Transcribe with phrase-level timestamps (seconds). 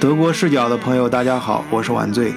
[0.00, 2.32] 德国视角的朋友，大家好，我是晚醉。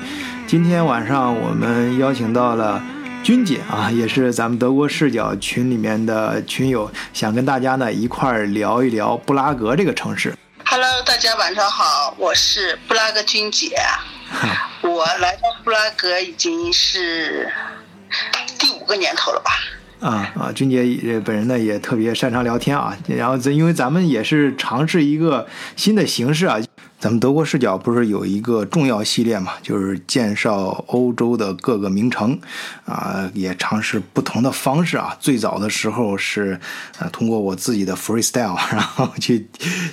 [0.48, 2.82] 今天晚上我们邀请到了
[3.24, 10.36] 君姐啊，也是咱们德国视角群里面的群友，想跟大家呢一块儿聊一聊布拉格这个城市。
[10.66, 13.76] Hello，大家晚上好，我是布拉格君姐。
[14.82, 17.48] 我来到布拉格已经是
[18.58, 19.52] 第五个年头了吧？
[20.00, 20.80] 啊啊，君姐
[21.14, 26.58] 呃本人呢也特别擅长聊天啊，然后这因为咱们也是尝试一个新的形式啊，
[27.02, 32.40] 咱们德国视角不是有一个重要系列嘛，就是介绍欧洲的各个名城，
[32.86, 35.18] 啊，也尝试不同的方式啊。
[35.20, 36.60] 最早的时候是
[37.00, 39.48] 呃通过我自己的 freestyle，然后去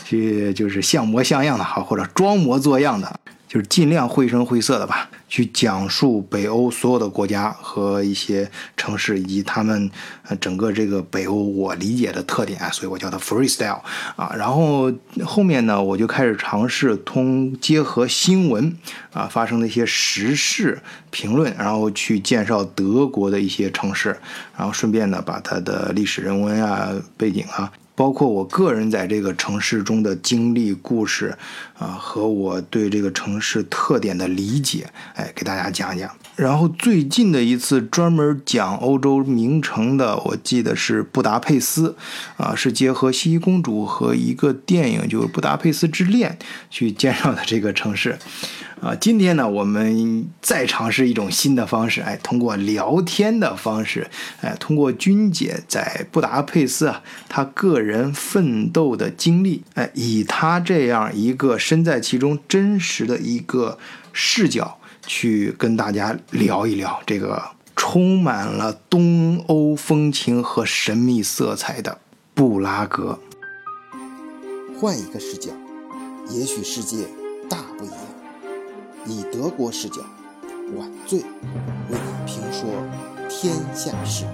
[0.05, 3.19] 去就是像模像样的哈，或者装模作样的。
[3.49, 9.91] 就是尽量绘声绘色的吧，去讲述北欧所有的国家和一些城市以及他们
[10.29, 13.81] 呃整个这个北欧我理解的特点，所以我叫它 freestyle
[14.17, 14.31] 啊。
[14.37, 14.93] 然后
[15.25, 18.77] 后面呢，我就开始尝试通结合新闻
[19.15, 20.79] 啊发生的一些时事
[21.11, 24.19] 评论，然后去介绍德国的一些城市，
[24.59, 27.73] 然后顺便呢把它的历史人文啊背景啊。
[27.99, 31.37] 包括我个人在这个城市中的经历、故事，
[31.77, 36.09] 啊，和我对这个城市特点的理解，哎，给大家讲讲。
[36.37, 41.97] 然后最近的一次专门讲欧洲名城的，我记得是布达佩斯，
[42.37, 46.39] 啊，是结合茜茜公主和一个电影，就是《布达佩斯之恋》
[46.71, 48.17] 去介绍的这个城市。
[48.81, 54.09] 啊，今天呢，我们再尝试一种新的方式，哎，通过聊天的方式，
[54.41, 63.79] 哎，通过君姐在布达佩斯啊，她个人奋斗的经历，哎，以她这样一个身在其中真实的一个
[64.13, 67.43] 视角，去跟大家聊一聊这个
[67.75, 71.99] 充满了东欧风情和神秘色彩的
[72.33, 73.19] 布拉格。
[74.81, 75.51] 换一个视角，
[76.31, 76.99] 也许世界
[77.51, 78.08] 大不一样。
[79.09, 80.03] 以德国视角，
[80.77, 81.21] 晚醉
[81.89, 82.69] 为你评说
[83.27, 84.27] 天下事。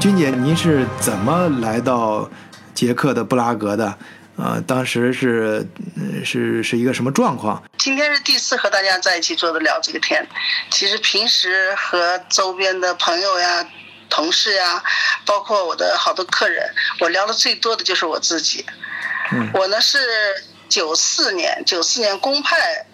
[0.00, 2.28] 君姐，您是怎么来到
[2.74, 3.96] 捷克的布拉格的？
[4.36, 5.66] 呃，当时是
[5.96, 7.62] 呃是是一个什么状况？
[7.78, 10.26] 今天是第四和大家在一起坐着聊这个天。
[10.70, 13.66] 其实平时和周边的朋友呀、
[14.08, 14.82] 同事呀，
[15.24, 18.64] 包括我的好多客人，我聊的最多的就是我自己。
[19.32, 19.98] 嗯我呢是
[20.68, 22.86] 九四年，九四年公派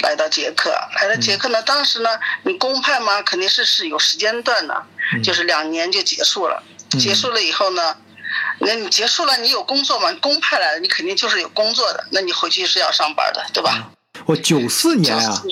[0.00, 0.70] 来到捷克，
[1.00, 2.10] 来到捷克呢，当时呢，
[2.44, 4.84] 你公派嘛，肯定是是有时间段的，
[5.22, 6.62] 就是两年就结束了。
[6.98, 7.96] 结束了以后呢，
[8.60, 10.12] 那你结束了，你有工作嘛？
[10.20, 13.90] 公派来了，你肯定就是有工作的，那你回去是要上班的，对吧？
[14.26, 15.42] 我九四年啊，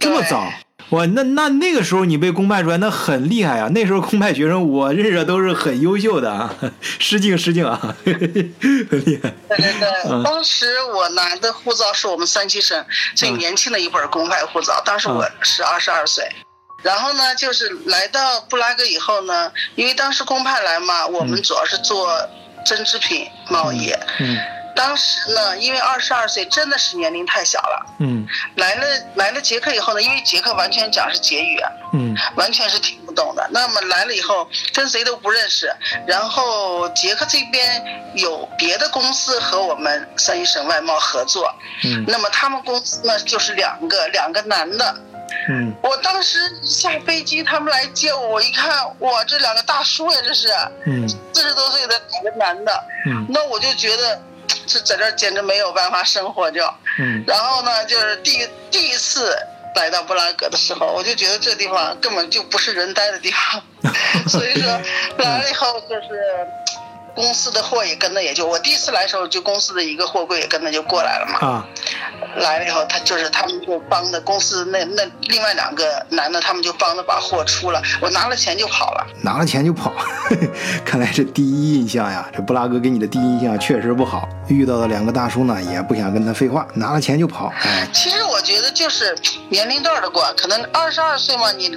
[0.00, 0.52] 这么早？
[0.90, 3.68] 哇，那那那个时候你被公派出来，那很厉害啊！
[3.74, 9.34] 那时候公派学生我认识的都是很优秀的啊，失敬失敬啊，很厉害。
[9.48, 12.84] 对对对，嗯当时我拿的护照是我们山西省
[13.16, 16.24] 最年轻的一本公派护照，当时我是二十二岁。
[16.82, 22.16] 然后呢，就是来到布拉格以后呢，因为当时公派来嘛，我们主要是做
[22.64, 23.90] 针织品贸易。
[24.20, 24.38] 嗯
[24.76, 28.24] 当时呢，因为二十二岁真的是年龄太小了，嗯
[28.56, 33.48] 来了来了捷克以后呢，因为捷克完全讲是捷语啊，嗯完全是听不懂的。
[33.50, 35.74] 那么来了以后，跟谁都不认识。
[36.06, 37.82] 然后捷克这边
[38.14, 41.50] 有别的公司和我们山西省外贸合作，
[41.84, 44.94] 嗯那么他们公司呢就是两个两个男的。
[45.48, 50.48] 嗯我当时下飞机，他们来接我，我一看，哇，这两个大叔呀，这是
[50.86, 52.84] 嗯四十多岁的两个男的。
[53.06, 54.20] 嗯那我就觉得，
[54.66, 56.62] 这在这儿简直没有办法生活就。
[56.98, 59.36] 嗯然后呢，就是第第一次
[59.74, 63.62] 来到布拉格的时候，我就觉得这地方根本就不是人待的地方，
[64.28, 64.70] 所以说
[65.18, 66.46] 来了以后就是
[67.16, 71.38] 公司的货也跟着也就我第一次来的时候，就公司的一个货柜也跟着就过来了嘛。
[71.48, 71.66] 啊
[72.36, 79.06] 来了以后，他就是他们就帮着公司那那另外两个男的，他们就帮着把货出了，我拿了钱就跑了。
[79.22, 79.90] 拿了钱就跑，
[80.84, 84.28] 看来这第一印象呀，这布拉格给你的第一印象确实不好。
[84.48, 87.50] 遇到的两个大叔呢，也不想跟他废话，拿了钱就跑。
[87.62, 89.16] 哎，其实我觉得就是
[89.48, 91.70] 年龄段的关，可能二十二岁嘛，你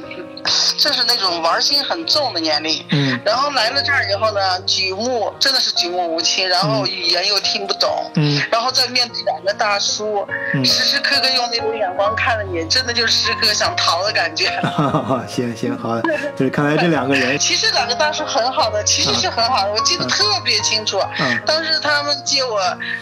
[0.77, 2.85] 这是那种玩心很重的年龄。
[2.91, 8.41] 嗯然后来了这儿以后呢，举目真的是举目无亲，然后语言又听不懂，嗯。
[8.51, 10.65] 然后再面对两个大叔，嗯。
[10.65, 14.49] 时时刻刻用那种眼光看着你，真的就是时刻想逃的感觉。
[14.61, 15.99] 哈 哈哈，行行好，
[16.35, 20.99] 就是看来这两个人， 其实两个大叔很好的，其实是很好的，我记得特别清楚。
[21.19, 21.41] 嗯。
[21.45, 22.61] 当时他们接我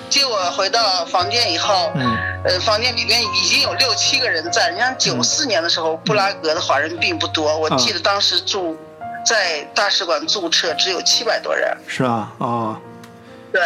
[0.09, 2.17] 接我回到房间以后，嗯。
[2.43, 4.71] 呃，房间里面已经有六七个人在。
[4.71, 8.77] 你像九四年的时候，布拉格的华人并不多，我记得当时住
[9.27, 11.75] 在大使馆注册只有七百多人。
[11.85, 12.79] 是啊，哦，
[13.51, 13.61] 对，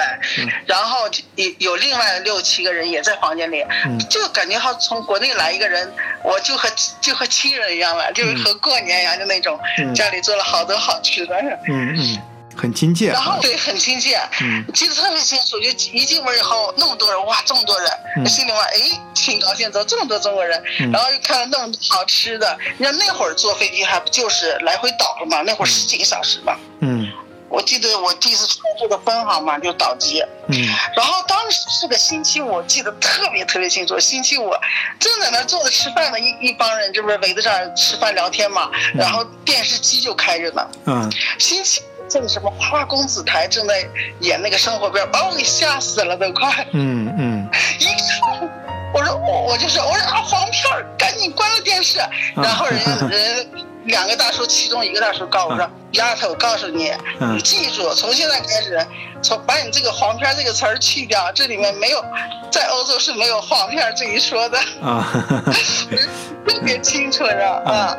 [0.65, 3.99] 然后有有另外六七个人也在房间里，嗯。
[4.09, 5.91] 就感觉好像从国内来一个人，
[6.23, 6.67] 我就和
[6.99, 9.93] 就和亲人一样了，就是和过年一样，就那种、嗯。
[9.93, 11.35] 家里做了好多好吃的。
[11.67, 12.21] 嗯嗯，
[12.55, 15.59] 很亲切啊，然后对，很亲切，嗯记得特别清楚。
[15.59, 20.61] 就一进门以后，那么多人，哇，这么多人，嗯心里话，哎，挺高兴，怎么这么多中国人？
[20.79, 22.57] 嗯然后又看了那么多好吃的。
[22.77, 25.41] 你看那会儿坐飞机还不就是来回倒了嘛？
[25.41, 26.55] 那会儿十几个小时嘛。
[26.81, 27.07] 嗯
[27.49, 30.23] 我记得我第一次出来这个分行嘛，就倒机。
[30.47, 30.65] 嗯
[30.95, 33.99] 然后当时是个星期五，我记得特别特别清楚。
[33.99, 34.53] 星期五
[34.97, 40.65] 正在那坐着吃饭呢，一一帮人这不是围在这儿吃饭聊天嘛，然后电视机就开着呢。
[40.85, 43.87] 嗯星期五这个什么花公子台正在
[44.19, 46.67] 演那个生活片，把我给吓死了都快。
[46.73, 47.49] 嗯嗯
[47.79, 48.49] 一看，
[48.93, 51.99] 我说我我就说我说啊黄片儿，赶紧关了电视。
[52.35, 53.47] 然后人家 人
[53.85, 56.91] 两个大叔，其中一个大叔告诉我说：“丫头，我告诉你，
[57.21, 58.85] 嗯你记住，从现在开始，
[59.21, 62.03] 从把你这个黄片这个词儿去掉，这里面没有，
[62.51, 65.07] 在欧洲是没有黄片这一说的。”啊，
[66.45, 67.95] 特别清楚的啊。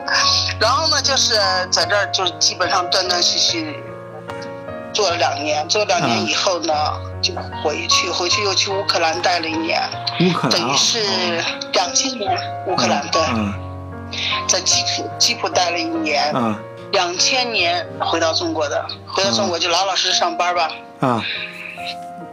[0.61, 1.35] 然后呢，就是
[1.71, 3.83] 在这儿就基本上断断续续
[4.93, 6.75] 做了两年，做两年以后呢，
[7.23, 9.81] 就回去，回去又去乌克兰待了一年，
[10.21, 11.43] 乌克兰啊，等于是
[11.73, 12.31] 两千年
[12.67, 13.53] 乌克兰对，嗯。
[14.47, 16.55] 在基辅基辅待了一年，嗯。
[16.93, 20.71] 两千年回到中国的，回到中国就老老实实上班吧。
[21.01, 21.25] 啊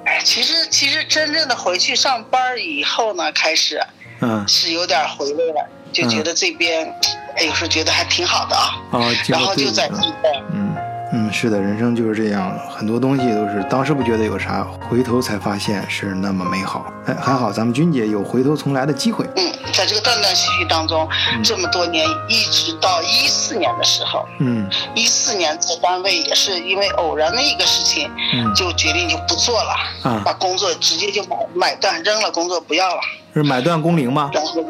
[0.05, 3.81] 哎，其实其实真正的回去上班以后呢，开始
[4.19, 4.45] 嗯。
[4.47, 6.93] 是有点回味了，就觉得这边，
[7.37, 8.75] 哎，有时候觉得还挺好的啊。
[8.91, 10.68] 哦，然后就在这边，嗯
[11.11, 16.85] 嗯，是的，人生就是这样，很多东西都是当时不觉得有啥，回头才发现是那么美好。
[17.05, 19.25] 哎，还好咱们君姐有回头重来的机会。
[19.35, 21.09] 嗯，在这个断断续续当中，
[21.43, 29.73] 这么多年，一直到一四年的时候，嗯一四年在单位也是因为偶然的一个事情，嗯，就决定就不做了，
[30.03, 33.01] 啊把工作直接就买买断扔了，工作不要了，
[33.33, 34.29] 是买断工龄吗？
[34.31, 34.63] 然后就，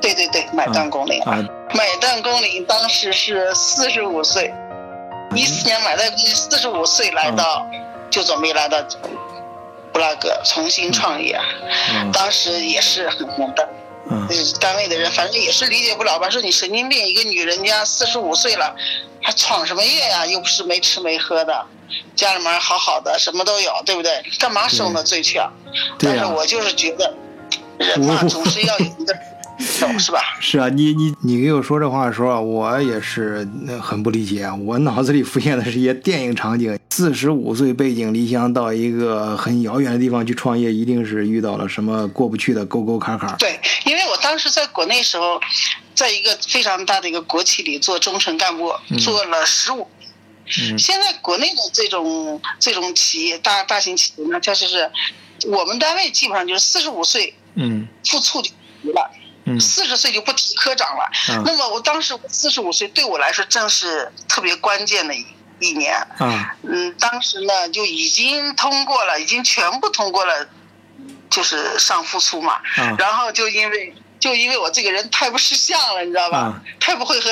[0.00, 1.44] 对对对，买断工龄，啊
[1.74, 4.52] 买断工龄当时是四十五岁，
[5.34, 7.64] 一四年买断工龄，四十五岁来到，
[8.10, 8.82] 就准备来到
[9.92, 11.38] 布拉格重新创业，
[11.94, 13.68] 嗯当时也是很红的。
[14.10, 14.26] 嗯
[14.60, 16.28] 单位的人，反正也是理解不了吧？
[16.28, 18.74] 说你神经病，一个女人家四十五岁了，
[19.22, 20.26] 还闯什么业呀？
[20.26, 21.64] 又不是没吃没喝的，
[22.16, 24.20] 家里面好好的，什么都有，对不对？
[24.38, 25.48] 干嘛受那罪去啊？
[25.98, 27.14] 但是我就是觉得，
[27.78, 29.16] 人嘛， 总是要有一个
[29.80, 30.20] 懂是吧？
[30.40, 34.54] 是啊，你你你给我说这话的时候啊，我也是呃很不理解啊。
[34.54, 43.36] 我脑子里浮现的是一些电影场景：四十五岁背井离乡到一个很遥远的地方去创业，一定是遇到了什么过不去的沟沟坎坎。
[43.38, 45.40] 对，因为我当时在国内时候，
[45.94, 49.82] 在一个非常大的一个国企里做中层干部，做了十五。
[49.82, 54.90] 嗯现在国内的这种这种企业，大大型企业呢，它就是
[55.46, 58.50] 我们单位基本上就是四十五岁嗯副处就
[58.82, 59.20] 提了，嗯
[59.58, 61.10] 四十岁就不提科长了。
[61.30, 65.26] 嗯那么我当时四十五岁对我来说正是特别关键的一
[65.58, 65.94] 一年。
[66.18, 70.46] 啊嗯，当时呢就已经通过了，已经全部通过了，
[71.30, 72.58] 就是上副处嘛。
[72.78, 76.52] 嗯然后就因为就因为我这个人太不识相了，你知道吧？
[76.54, 77.30] 嗯太不会和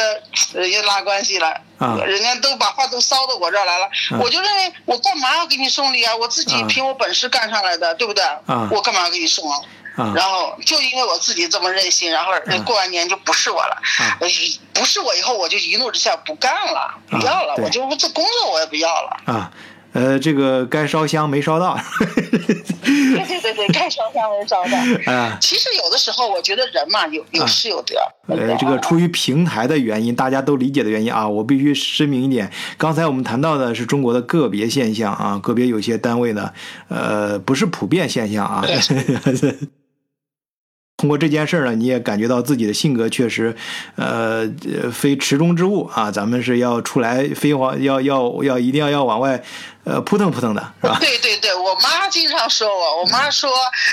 [0.54, 1.48] 人家拉关系了。
[1.78, 6.14] 啊人家都把话都捎到我这儿来了，啊我就认为我干嘛要给你送礼啊？
[6.16, 8.22] 我自己啊凭我本事干上来的，对不对？
[8.24, 9.60] 啊我干嘛要给你送啊？
[9.98, 13.82] 啊然后就因为我自己这么任性，然后啊过完年就不是我了，
[14.72, 19.20] 不是我以后我就一怒之下不干了，不要了，对我就这工作我也不要了。
[19.26, 19.50] 啊，
[19.92, 21.76] 呃，这个该烧香没烧到。
[22.88, 25.12] 对对对对，该烧香没烧到。
[25.12, 25.36] 啊。
[25.40, 27.96] 其实有的时候我觉得人嘛，有有失有得。
[28.28, 36.52] 呃，这个出于平台的原因，大家都理解的原因啊，我必须声明一点，刚才我们谈到的是中国的个别现象啊，个别有些单位呢，
[36.88, 38.64] 呃，不是普遍现象啊。
[40.98, 43.54] 通过这件事儿呢，你也感觉到自己的性格确实，
[43.94, 44.40] 呃，
[44.82, 49.40] 呃非池中之物啊，咱们是要出来飞黄，要要要一定要要往外，
[49.84, 50.98] 呃，扑腾扑腾的，是吧？
[51.00, 53.48] 对对对，我妈经常说我，我妈说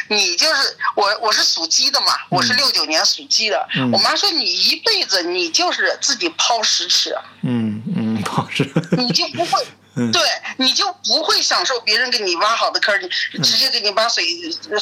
[0.08, 3.68] 你就是我，我是属鸡的嘛，我是六九年属鸡的。
[3.76, 9.62] 嗯我妈说你一辈子你就是自己抛食吃，嗯嗯，不好是，你就不会。
[9.96, 10.22] 嗯对，
[10.58, 12.94] 你就不会享受别人给你挖好的坑，
[13.34, 14.24] 你直接给你把水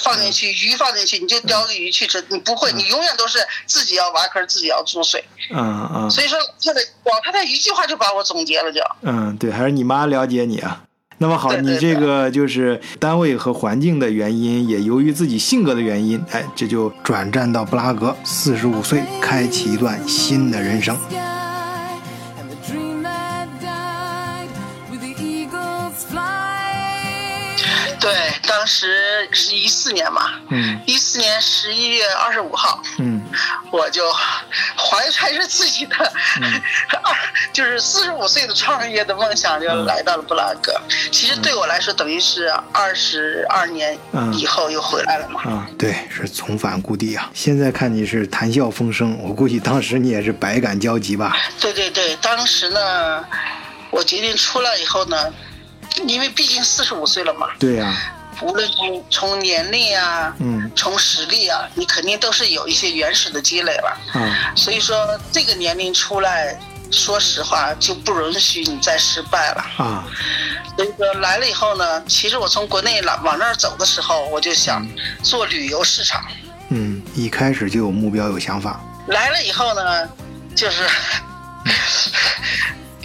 [0.04, 5.24] 放进去，鱼放进去，你就叼着鱼去吃，你不会，你永远都是自己要挖坑，自己要注水。
[5.52, 8.82] 嗯嗯所以说，这个老太太一句话就把我总结了，就。
[9.02, 10.84] 嗯，对，还是你妈了解你啊。
[11.20, 20.98] 那么好，你这个就是单位和环境的原因，也由于自己性格的原因，哎，这就转战到布拉格，四十五岁开启一段新的人生。
[28.46, 33.22] 当时是一四年嘛，嗯一四年十一月二十五号，嗯
[33.72, 35.96] 我就怀揣着自己的
[37.02, 37.16] 二，
[37.52, 40.74] 就是四十五岁的创业的梦想，就来到了布拉格。
[41.12, 43.98] 其实对我来说，等于是二十二年
[44.34, 45.42] 以后又回来了嘛。
[45.44, 47.32] 啊，对，是重返故地啊。
[47.34, 51.36] 现在看你是谈笑风生，我估计当时你也是百感交集吧？
[51.60, 53.26] 对对对，当时呢，
[53.90, 55.34] 我决定出来以后呢，
[56.06, 57.96] 因为毕竟四十五岁了嘛，对呀、
[58.42, 63.98] 无论从从年龄啊，嗯从实力啊，你肯定都是有一些原始的积累了。
[64.16, 66.60] 嗯，所以说这个年龄出来，
[66.92, 69.66] 说实话就不允许你再失败了。
[69.78, 70.04] 啊，
[70.76, 74.88] 所以说来了以后呢，其实我从国内来往那儿走的时候，我就想
[75.22, 76.24] 做旅游市场。
[76.70, 80.10] 嗯，一开始就有目标有想法，来了以后呢，
[80.56, 80.88] 就是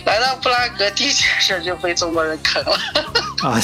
[0.05, 2.79] 来到布拉格第一件事就被中国人坑了。
[3.43, 3.61] 啊，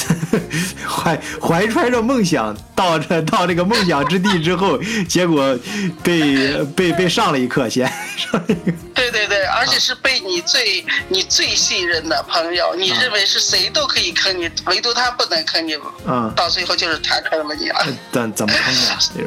[0.89, 5.59] 怀怀揣着梦想到这到这个梦想之地之后，结果
[6.03, 7.87] 被被被上了一课，先
[8.17, 8.77] 上了一课。
[8.95, 15.77] 对对对，而且是被你最你最信任的朋友，你认为是谁都可以坑你，唯独他不能坑你，
[16.07, 17.85] 嗯，到最后就是他坑了你了。
[18.13, 18.75] 怎怎么坑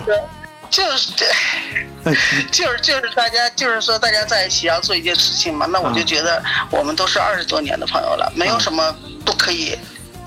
[0.06, 0.30] 的？
[0.69, 1.27] 就是对。
[2.05, 2.15] 哎，
[2.51, 8.95] 就是就是大家就是说大家在一起要做一件事情嘛，那我就觉得我们都是二十多年的朋友了，没有什么
[9.25, 9.77] 不可以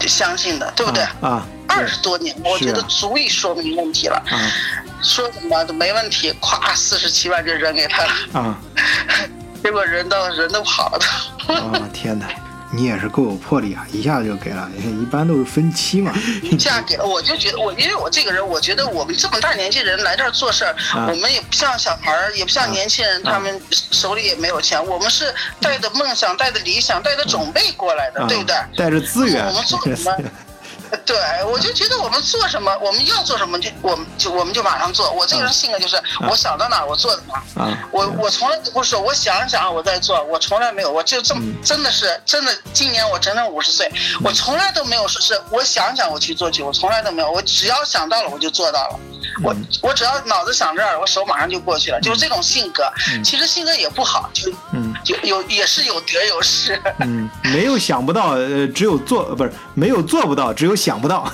[0.07, 1.03] 相信的，对不对？
[1.21, 4.17] 啊，二十多年，我觉得足以说明问题了。
[4.31, 4.37] 啊
[5.03, 8.61] 说什么都没问题，咵四十七万就扔给他了，啊
[9.65, 11.55] 结果人都人都跑了。
[11.55, 11.89] 啊！
[11.91, 12.27] 天哪，
[12.73, 16.13] 你也是够有魄力啊，一下子就给了，一般都是分期嘛。
[16.43, 28.55] 一下给了，我就觉得我，因为我这个人，我觉得我们这么大年纪人来这儿做事儿，啊我们也不像小孩儿，也不像年轻人，他们手里也没有钱，我们是带着梦想、带着理想、带着准备过来的，啊对不对？
[28.77, 30.17] 带着资源我们做什么？
[31.07, 35.11] 对，我就觉得我们做什么，我们要做什么就我们就我们就马上做。
[35.11, 37.65] 我这个人性格就是，我想到哪儿我做到哪儿。
[37.65, 41.55] 啊，我我从来都不是，我想想我再做，我从来没有，我就这么嗯。
[41.65, 43.91] 真的是真的，今年我整整五十岁，
[44.23, 49.01] 我从来都没有说是我想想我去做去，我从来都没有，我只要想到了我就做到了，
[49.43, 49.67] 我嗯。
[49.83, 52.83] 我只要脑子想这儿，我手马上就过去了，就是这种性格。
[53.25, 54.95] 其实性格也不好，就嗯。
[55.05, 56.81] 有有也是有得有失。
[56.99, 61.31] 嗯，没有想不到，呃，只有做，呃不是没有做不到，只有想不到。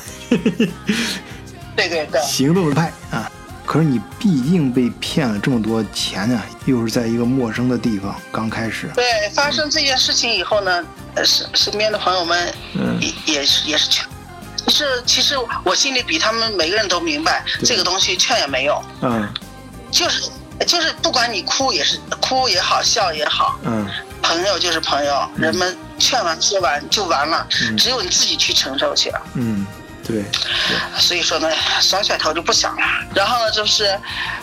[1.76, 2.20] 对对对。
[2.22, 3.30] 行动派啊。
[3.64, 10.84] 可是你毕竟被骗了这么多钱呢、又是在一个陌生的地方，刚开始，对，发生这件事情以后呢，
[11.16, 12.96] 呃，身身边的朋友们嗯。
[13.00, 14.06] 也也是也是劝，
[14.56, 15.34] 其实其实
[15.64, 19.28] 我心里比他们每个人都明白，这个东西劝也没用，嗯。
[19.90, 20.30] 就是
[20.64, 23.84] 就是不管你哭也是哭也好，笑也好，嗯。
[24.22, 29.20] 朋友就是朋友，人们劝完说完就完了，嗯只有你自己去承受去了。
[29.34, 29.66] 嗯，
[30.04, 30.24] 对，
[30.98, 31.50] 所以说呢，
[31.80, 32.82] 甩甩头就不想了。
[33.14, 33.98] 然后呢，就是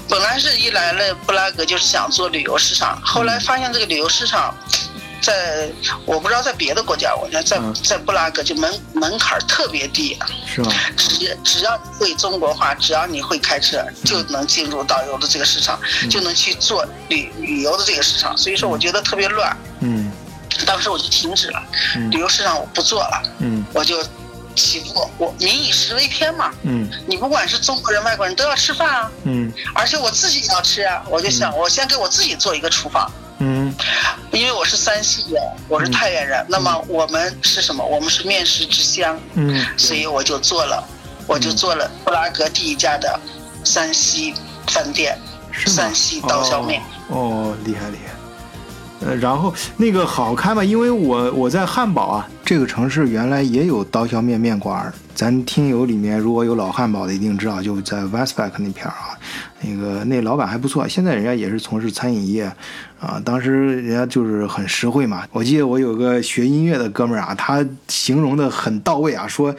[0.10, 4.54] 本来是一来了布拉格就是想做旅游市场，后来发现这个旅游市场。
[5.24, 5.72] 在
[6.06, 10.70] 我不知道在别的国家，我觉得在嗯在布拉格就门门槛特别低，是吧？
[10.98, 15.80] 只只要你会中国话，只要你会开车，就能进入导游的这个市场，
[16.10, 18.38] 就能去做旅旅游的这个市场。
[18.38, 20.12] 所以说，我觉得特别乱，嗯
[20.66, 21.64] 当时我就停止了
[21.96, 22.10] 嗯。
[22.12, 23.66] 旅游市场，我不做了，嗯。
[23.74, 24.04] 我就
[24.56, 26.54] 起步，我民以食为天嘛。
[26.64, 26.90] 嗯。
[27.08, 29.52] 你不管是中国人、外国人都要吃饭啊，嗯。
[29.74, 31.04] 而且我自己也要吃啊。
[31.10, 33.74] 我就想，我先给我自己做一个厨房，嗯。
[34.32, 37.86] 因为我是山西人，我是太原人，那么我们是什么？
[37.86, 40.84] 我们是面食之乡，嗯所以我就做了，
[41.28, 43.20] 我就做了布拉格第一家的
[43.64, 44.34] 山西
[44.68, 45.18] 饭店，
[45.68, 46.82] 山西刀削面。
[47.10, 48.13] 哦，哦，厉害厉害。
[49.06, 50.64] 呃，然后那个好开吗？
[50.64, 54.92] 因为我我在汉堡啊，这个城市原来也有刀削面面馆。
[55.16, 59.14] 咱听友里面如果有老汉堡的，一定知道，就在 Westback 那片儿啊，
[59.62, 62.52] 那个那老板还不错，现在人家也是从事餐饮业
[63.00, 63.22] 啊。
[63.24, 65.24] 当时人家就是很实惠嘛。
[65.32, 69.56] 我记得我有个学音乐的哥们儿啊，他形容的很到位啊，说，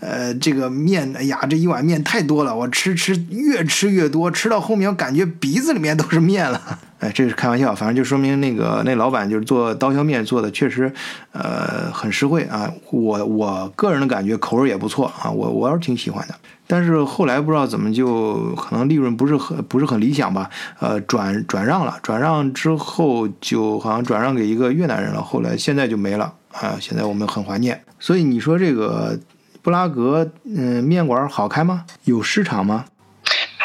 [0.00, 6.60] 呃，这个面，哎呀，这一碗面太多了，我吃吃越吃越多，吃到后面我感觉鼻子里面都是面了。
[7.00, 10.90] 哎，这是开玩笑，反正就说明那个那老板就是做刀削面做的确实，
[11.32, 12.72] 呃，很实惠啊。
[12.90, 16.34] 我我个人的感觉口味也不错啊，我我是挺喜欢的。
[16.66, 20.48] 但是后来不知道怎么就可能利润不是很不是很理想吧，
[20.80, 26.76] 呃，转转让了，转让之后就好像转让给一个越南人了，后来现在就没了啊。
[26.80, 27.80] 现在我们很怀念。
[27.98, 29.18] 所以你说这个
[29.66, 31.84] 布拉格，嗯、面馆好开吗？
[32.04, 32.84] 有市场吗？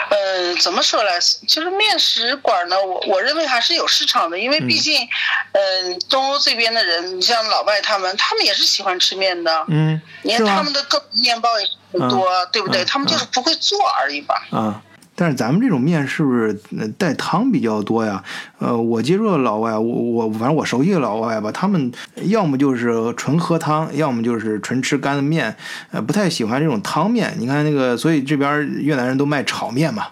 [0.10, 1.10] 嗯，怎么说呢？
[1.48, 5.08] 就是面食馆呢，我我认为还是有市场的，因为毕竟，
[5.51, 9.63] 嗯，东欧这边的人，你像老外他们，他们也是喜欢吃面的。
[9.67, 12.84] 嗯，你看他们的各面包也很多，对不对？
[12.84, 14.48] 嗯他们就是不会做而已吧。
[14.50, 14.81] 啊。
[15.15, 16.53] 但是咱们这种面是不是
[16.98, 18.24] 带汤比较多呀？
[18.60, 21.91] 呃，我接触的老外，我我反正我熟悉的老外吧，他们
[22.24, 25.56] 要么就是纯喝汤，要么就是纯吃干的面，
[25.91, 27.34] 呃，不太喜欢这种汤面。
[27.38, 30.08] 你看那个，所以这边越南人都卖炒面嘛。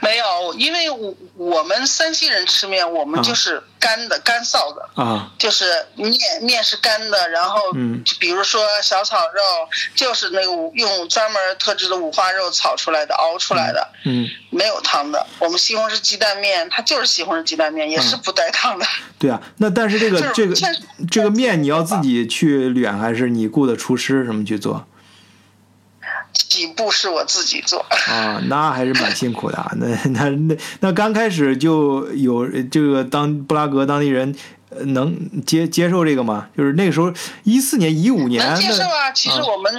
[0.00, 4.88] 没有，因为我我们山西人吃面，我们就是干的、干臊的。
[4.94, 9.40] 啊，就是面面是干的，然后嗯比如说小炒肉，
[9.94, 15.26] 就是那个用专门特制的五花肉炒出来的、熬出来的，嗯，没有汤的。
[15.38, 18.86] 我们西红柿鸡蛋面，它就是西红柿鸡蛋面，也是不带汤的。
[19.18, 19.40] 对啊。
[19.58, 20.74] 那但是这个就是这个
[21.10, 24.86] 这个面你要自己去卷，还是你雇的厨师什么去做？
[26.34, 29.72] 几步是我自己做，啊，那还是蛮辛苦的啊。
[29.76, 34.34] 那那那那刚开始就有这个当布拉格当地人
[34.70, 36.48] 呃能接接受这个吗？
[36.56, 37.12] 就是那个时候
[37.44, 39.10] 一四年一五年能接受啊。
[39.12, 39.72] 其实我们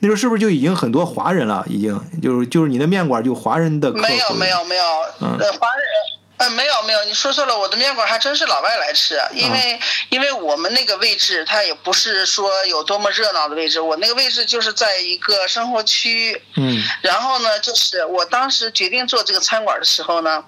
[0.00, 1.64] 那时候是不是就已经很多华人了？
[1.68, 4.82] 已经就是就是你的面馆就华人的没有没有没有，
[5.20, 6.21] 嗯呃，华人。
[6.42, 20.44] 呃，没有没有，你说错了，我的面馆还真是老外来吃，因为、因为我们那个位置，它也不是说有多么热闹的位置，我那个位置就是在一个生活区，嗯然后呢，就是我当时决定做这个餐馆的时候呢，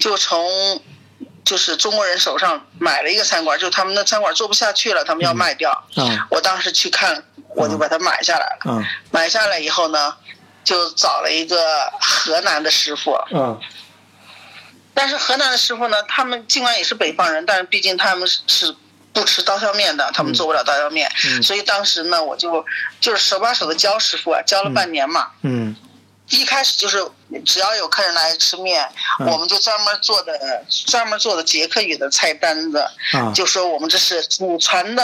[0.00, 0.82] 就从
[1.44, 5.70] 就是中国人手上买了一个餐馆，就他们的餐馆做不下去了，他们要卖掉。
[5.94, 7.22] 啊我当时去看，
[7.54, 8.72] 我就把它买下来了。
[8.72, 10.16] 啊买下来以后呢，
[10.64, 13.12] 就找了一个河南的师傅。
[13.12, 13.56] 啊
[14.98, 18.74] 但是河南的师傅呢，他们尽管也是北方人，但是毕竟他们是是
[19.12, 21.40] 不吃刀削面的，他们做不了刀削面，嗯。
[21.40, 22.64] 所以当时呢，我就
[23.00, 25.28] 就是手把手的教师傅啊，教了半年嘛。
[25.42, 25.76] 嗯。
[26.30, 27.02] 一开始就是
[27.46, 28.86] 只要有客人来吃面，
[29.20, 30.38] 嗯我们就专门做的
[30.86, 33.32] 专门做的捷克语的菜单子，啊。
[33.34, 35.02] 就说我们这是祖传的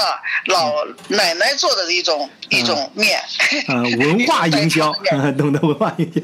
[0.48, 3.18] 老奶奶做的一种、一种面，
[3.68, 4.92] 啊， 文化营销
[5.38, 6.20] 懂得文化营销。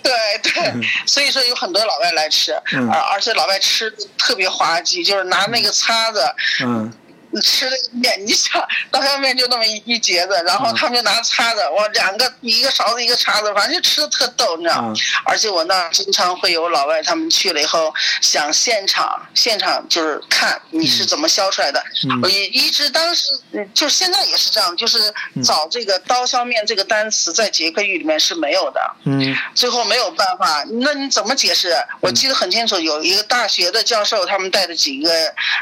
[0.02, 2.90] 对对，所以说有很多老外来吃，嗯。
[2.90, 6.24] 而而且老外吃得特别滑稽，就是拿那个叉子。
[6.64, 6.92] 嗯
[7.40, 14.88] 吃那个面，你想刀削面就那么一一截子，然后嗯他们就拿叉子，哇，两个一个勺子一个叉子，反正就吃的特逗，你知道吗？
[14.88, 14.94] 啊
[15.26, 21.80] 而且我那儿经常会有老外，他们去了以后想现场现场就是看你是怎么削出来的。
[22.08, 28.80] 嗯我一一直当时嗯就是现在也是这样，就是嗯找这个刀削面这个单词在捷克语里面是没有的。
[29.04, 31.74] 嗯最后没有办法，那你怎么解释？
[32.00, 35.10] 我记得很清楚，有一个大学的教授，他们带着几个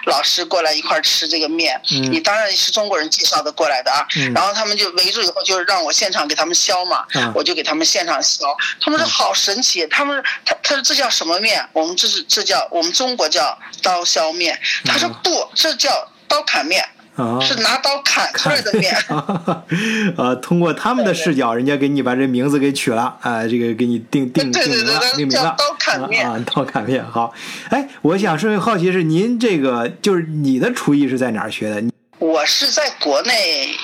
[0.06, 1.57] 老师过来一块儿吃这个面。
[1.66, 4.06] 嗯你当然是中国人介绍的过来的啊。
[4.16, 8.44] 嗯然后他们就围住以后，就是让我现场给他们削嘛，嗯我就给他们现场削。
[8.80, 11.66] 他们说好神奇，他们他他说这叫什么面？
[11.72, 14.58] 我们这是这叫我们中国叫刀削面。
[14.84, 16.86] 他说嗯不，这叫刀砍面，
[17.18, 18.94] 啊，是拿刀砍出来的面。
[20.16, 24.70] 啊，通过他们的视角，人家给你把这名字给取了，啊，这个给你定定定
[25.16, 27.04] 名了，叫刀砍面啊，啊刀砍面。
[27.04, 27.34] 好，
[27.70, 31.82] 哎，我想是好奇是您这个就是你的厨艺是在哪儿学的？
[32.20, 33.76] 我是在国内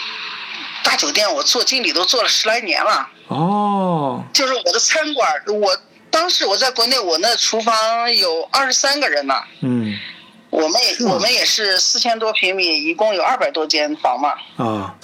[0.84, 3.08] 大酒店，我做经理都做了十来年了。
[3.26, 5.28] 哦，就是我的餐馆，
[5.60, 5.76] 我
[6.10, 7.74] 当时我在国内，我那厨房
[8.14, 9.34] 有二十三个人呢。
[9.62, 9.92] 嗯
[10.54, 14.34] 我们也我们也是四千多平米，一共有二百多间房嘛。
[14.64, 14.94] 啊，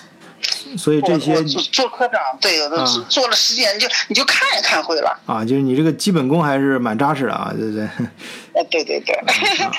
[0.78, 5.18] 所以这些我做做科长，对，我都啊做做了十几年，你就你就看也看会了。
[5.26, 7.82] 啊，就是你这个基本功还是蛮扎实的啊，对对。
[8.54, 9.14] 哎，对对对，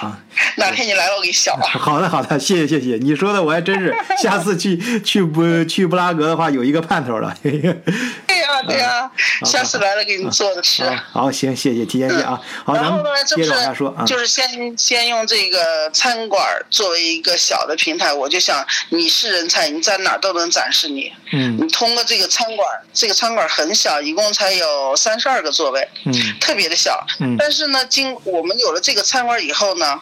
[0.02, 0.20] 啊
[0.58, 1.62] 哪天你来了，我给你削啊。
[1.80, 2.98] 好的，好的，谢谢，谢谢。
[2.98, 7.36] 你说的我还真是，下次去去不去布拉格的话，有一个盼头了。
[7.44, 9.10] 对呀对呀，
[9.46, 10.84] 下次来了给你做的吃。
[11.12, 12.40] 好，好，行，谢谢，提前谢啊。
[12.64, 14.04] 好，然后呢，这不接着往下说啊。
[14.06, 21.12] 就是先先用这个餐馆作为一个小的平台，我就想你是人才，你在哪儿都能展示你。
[21.34, 27.06] 嗯你通过这个餐馆，这个餐馆很小，一共才有三十二个座位，嗯特别的小。
[27.20, 30.00] 嗯但是呢，经我们有了这个餐馆以后呢，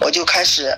[0.00, 0.76] 我就开始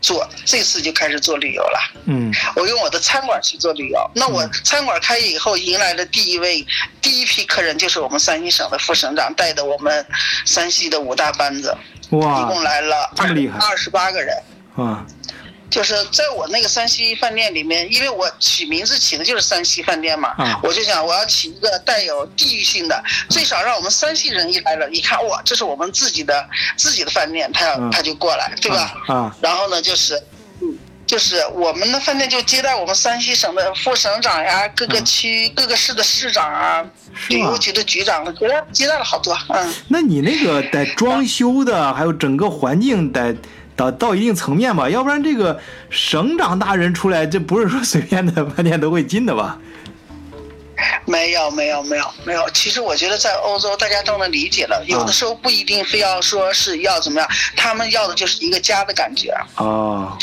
[0.00, 1.78] 做，这次就开始做旅游了。
[2.06, 4.10] 嗯我用我的餐馆去做旅游。
[4.14, 6.66] 那我餐馆开业以后，迎来的第一位、
[7.02, 10.06] 第一批客人就是我们山西省的副省长带的我们
[10.46, 11.76] 山西的五大班子，
[12.10, 14.34] 哇一共来了二十八个人。
[14.76, 15.04] 啊
[15.70, 26.44] 就是在我那个山西饭店里面，因为我起名字起的就是山西饭店嘛，啊我就想我要起一个带有地域性的，最少让我们山西人一来了，一看哇，这是我们自己的
[26.76, 28.94] 自己的饭店，他要、嗯他就过来，对吧？
[29.06, 30.20] 啊然后呢，就是，
[30.60, 36.84] 嗯，就是我们的饭店就接待我们山西省的副省长呀，各个区、各个市的市长啊，
[37.28, 39.36] 旅游局的局长，接待接待了好多。
[39.48, 43.34] 嗯，那你那个得装修的，还有整个环境得
[43.80, 49.58] 到到一定层面吧，要不然这个省长大人出来，这不是说随便的饭店都会进的吧？
[51.06, 59.34] 没有没有没有没有，其实我觉得在欧洲大家都能理解了，有的时候不一定非要说是要怎么样，他们要的就是一个家的感觉。
[59.56, 60.14] 哦，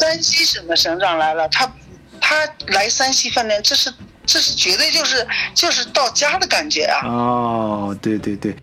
[0.00, 1.72] 山西省的省长来了，他
[2.20, 3.92] 他来山西饭店，这是
[4.24, 7.06] 这是绝对就是就是到家的感觉啊。
[7.06, 8.56] 哦，对对对。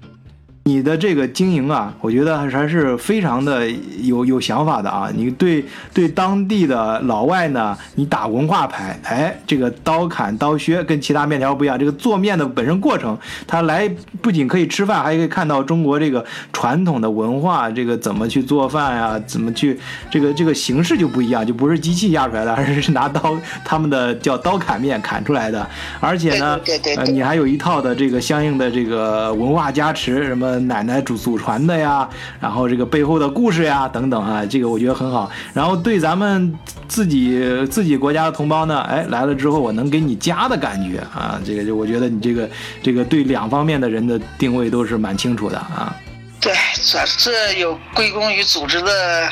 [0.66, 3.70] 你的这个经营啊，我觉得还是非常的
[4.02, 5.10] 有有想法的啊。
[5.14, 11.78] 你对对当地的老外呢，你打文化牌，哎，这个刀砍刀削跟其他面条不一样。
[11.78, 13.90] 这个做面的本身过程，他来
[14.22, 16.24] 不仅可以吃饭，还可以看到中国这个
[16.54, 19.78] 传统的文化，这个怎么去做饭呀，怎么去
[20.10, 25.68] 这个这个形式就不一样，就不是机器压出来的，而是拿刀他们的叫刀砍面砍出来的。
[26.00, 26.58] 而且呢，
[26.96, 30.53] 呃，你还有一套的这个相应的这个文化加持，什么。
[30.62, 32.08] 奶奶祖祖传的呀，
[32.40, 35.30] 然后这个背后的故事呀，等等啊，这个我觉得很好。
[35.54, 36.54] 然后对咱们
[36.88, 42.50] 自己自己国家的同胞呢，哎，来了之后我能给你家的感觉啊，这个就我觉得你这个
[42.82, 45.96] 这个对两方面的人的定位都是蛮清楚的啊。
[46.40, 49.30] 对，这这有归功于组织的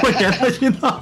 [0.00, 1.00] 多年的熏陶。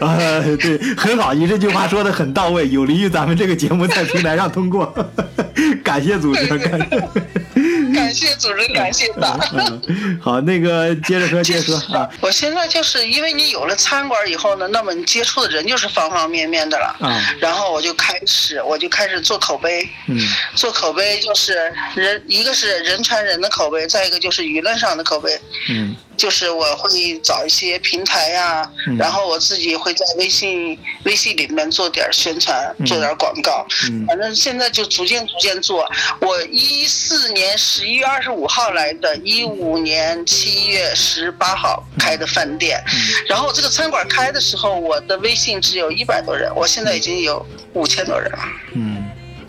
[0.00, 0.18] 啊，
[0.60, 4.92] 对，很好，你这句话说的很到位，有利于咱们这个节目在平台上通过。
[5.82, 9.38] 感谢组织，感谢，感谢组织，感谢党。
[10.20, 12.08] 好，那个接着说，接着说啊。
[12.20, 16.96] 我现在就是因为你有了餐馆以后呢，那么你接触的人就是方方面面的了。
[17.00, 17.18] 啊。
[17.38, 19.88] 然后我就开始，我就开始做口碑。
[20.08, 20.18] 嗯。
[20.54, 21.54] 做口碑就是
[21.94, 25.30] 人，一个是人传人的口碑，再一个就是舆论上的口碑。
[25.70, 25.96] 嗯。
[26.16, 33.66] 就是我会找一些平台呀，然后我自己会在微信微信里面做点宣传，做点广告。
[34.06, 35.86] 反正现在就逐渐逐渐做。
[36.20, 42.82] 我一四年十一月二十五号来的，一五年七月十八号开的饭店。
[43.28, 48.38] 然后这个餐馆开的时候，我的微信只有一百多人，我现在已经有五千多人了。
[48.74, 49.04] 嗯，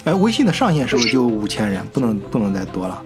[0.06, 1.86] 哎，微信的上限是不是就五千人？
[1.88, 3.02] 不能不能再多了？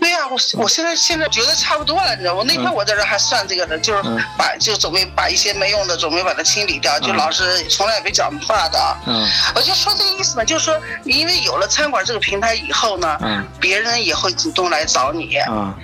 [0.00, 4.02] 对呀，我我现在现在觉得差不多了，你知道我那天我在这还算这个呢，就是
[4.36, 8.96] 把就准备把一些没用的准备把它清理掉，就老是从来也没讲话的。
[9.06, 15.36] 嗯，我就说这个意思呢，就是说，因为有了餐馆这个平台以后呢，嗯，别人也会主动来找你。
[15.36, 15.74] 啊，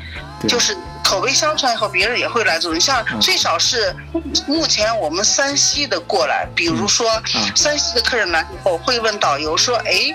[0.48, 2.78] 就是口碑相传以后，别人也会来找你。
[2.78, 3.94] 像最少是
[4.46, 7.20] 目前我们山西的过来，比如说
[7.54, 10.14] 山西的客人来以后会问导游说：“哎。”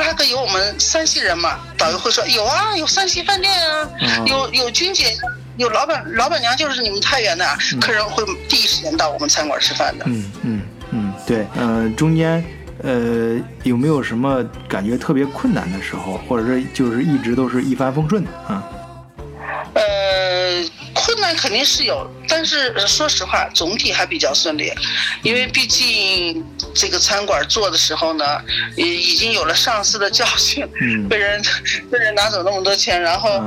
[0.00, 1.58] 布拉格有我们山西人嘛？
[1.76, 3.86] 导游会说有啊，有山西饭店啊，
[4.24, 5.14] 有有军姐，
[5.58, 7.44] 有老板老板娘就是你们太原的，
[7.82, 10.06] 客人会第一时间到我们餐馆吃饭的。
[10.08, 12.42] 嗯嗯嗯，对，呃，中间
[12.82, 18.66] 呃有没有什么感觉特别困难的时候，或者是就是一直都是一帆风顺的啊？
[19.74, 24.72] 呃，困难肯定是有，但是说实话，总体还比较顺利，
[25.22, 28.24] 因为毕竟这个餐馆做的时候呢，
[28.76, 30.66] 已已经有了上司的教训，
[31.08, 31.40] 被人
[31.90, 33.44] 被人拿走那么多钱，然后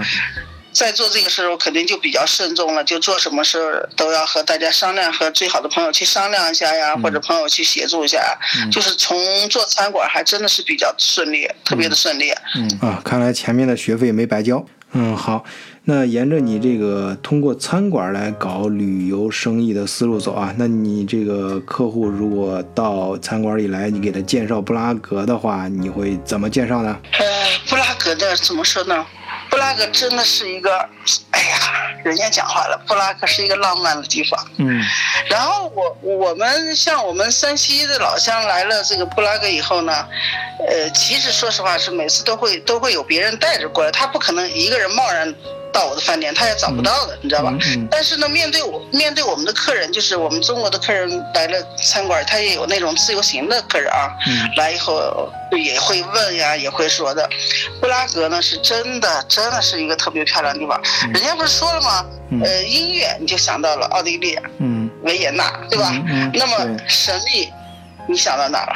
[0.72, 8.40] 在做这个时候肯定就比较慎重了，就做什么事儿都要和大家商量，和最好的朋友去商量一下呀，或者朋友去协助一下，
[8.72, 9.18] 就是从
[9.50, 12.32] 做餐馆还真的是比较顺利，特别的顺利。
[12.56, 14.66] 嗯啊，看来前面的学费没白交。
[14.94, 15.44] 嗯，好。
[15.86, 26.98] 那沿着你这个通过餐馆来搞旅游生意的思路走啊，那你这个客户如果到餐馆里来，你给他介绍布拉格的话，你会怎么介绍呢？
[27.20, 27.26] 呃，
[27.68, 29.06] 布拉格的怎么说呢？
[29.50, 30.74] 布拉格真的是一个，
[31.32, 31.58] 哎呀，
[32.06, 34.40] 人家讲话了，布拉格是一个浪漫的地方。
[34.60, 34.82] 嗯。
[35.30, 39.94] 然后我我们像我们山西的老乡来了这个布拉格以后呢，
[40.66, 45.36] 呃，其实说实话是每次都会都会有别人带着过来，他不可能一个人贸然。
[45.74, 47.52] 到我的饭店，他也找不到的，你知道吧？
[47.90, 54.14] 但是呢，面对我面对我们的客人，就是我们中国的客人来了餐馆，他也有那种自由行的客人啊，
[54.56, 55.02] 来以后
[55.52, 57.28] 也会问呀，也会说的。
[57.82, 60.80] 布拉格呢，是真的，真的是一个特别漂亮的地方。
[61.12, 62.06] 人家不是说了吗？
[62.44, 65.92] 呃，音乐你就想到了奥地利，嗯，维也纳，对吧？
[66.34, 67.52] 那么神秘，
[68.08, 68.74] 你想到哪了？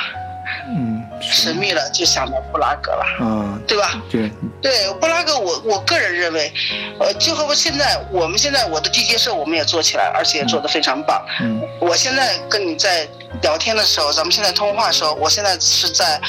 [0.69, 0.96] 嗯。
[1.21, 4.01] 神秘了，就想到布拉格了，嗯，对吧？
[4.09, 6.53] 对，对，布拉格，我我个人认为，
[6.99, 11.23] 呃，就和我现在，我们现在我的地接社我们也做起来，而且也做得非常棒。
[11.41, 13.07] 嗯，我现在跟你在
[13.41, 16.19] 聊天的时候，咱们现在通话的时候，我现在是在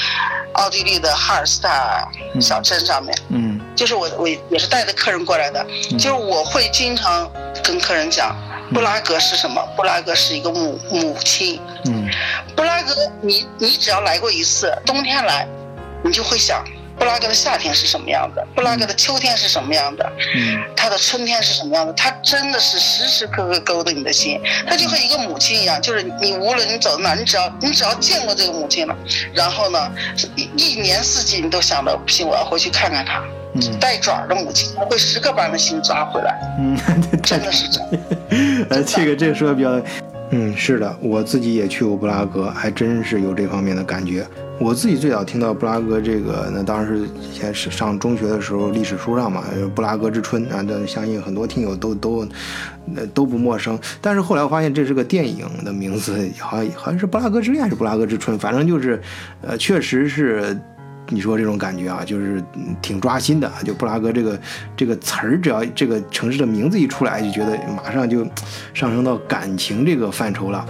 [0.53, 2.07] 奥地利的哈尔斯塔
[2.39, 3.15] 小镇上面。
[3.29, 5.65] 嗯，就是我我也是带着客人过来的，
[5.97, 7.29] 就是我会经常
[7.63, 8.35] 跟客人讲，
[8.73, 9.61] 布拉格是什么？
[9.75, 11.59] 布拉格是一个母母亲。
[11.85, 12.07] 嗯
[12.55, 15.47] 布拉格，你你只要来过一次，冬天来，
[16.03, 16.63] 你就会想
[16.99, 20.59] 布拉格的夏天是什么样的，布拉格的秋天是什么样的，嗯。
[20.75, 21.93] 它的春天是什么样的？
[21.93, 28.95] 它真的是时时刻刻勾着你的心，它就和一个母亲一样，就是你无论你走到哪，你只要你只要见过这个母亲了，
[29.33, 29.91] 然后呢，
[30.35, 33.23] 一一年四季你都想着不行，我要回去看看她。
[33.55, 33.79] 嗯。
[33.79, 36.77] 带爪的母亲，会时刻把人的心抓回来，嗯，
[37.23, 37.89] 真的是这样。
[38.69, 39.71] 呃，这个这个说的比较，
[40.31, 44.25] 嗯，是的，我自己也去过布拉格，还真是有这方面的感觉。
[44.59, 52.27] 我自己最早听到布拉格这个，那当然是先是上中学的时候，历史书上嘛，布拉格之春啊，这相信很多听友都都
[52.95, 53.79] 呃都不陌生。
[54.01, 59.01] 但是后来我发现这是个电影的名字，好像好像是布拉格之恋还是布拉格之春，反正就是，
[59.41, 60.55] 呃，确实是。
[61.09, 62.43] 你说这种感觉啊，就是
[62.81, 63.51] 挺抓心的。
[63.65, 64.39] 就布拉格这个
[64.77, 68.23] 这个词儿，只要这个城市的名字一出来，就觉得马上就
[68.73, 70.65] 上升到感情这个范畴了。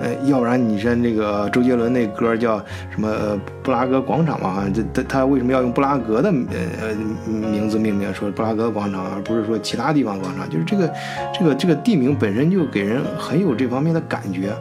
[0.00, 2.58] 呃，要不然你像那个周杰伦那歌叫
[2.90, 4.50] 什么呃布拉格广场嘛？
[4.50, 6.94] 好像这他他为什么要用布拉格的呃呃
[7.32, 8.12] 名字命名？
[8.14, 10.48] 说布拉格广场，而不是说其他地方广场？
[10.48, 10.92] 就是这个
[11.38, 14.52] 这个这个地名本身就给人很有这方面的感觉。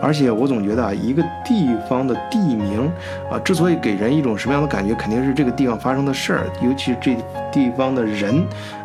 [0.00, 2.88] 而且我总觉得啊，一个地方的地名
[3.30, 7.16] 啊，之所以给人一种什么样的感觉，肯定是这个地方发生的事儿，尤其是这
[7.50, 8.42] 地方的人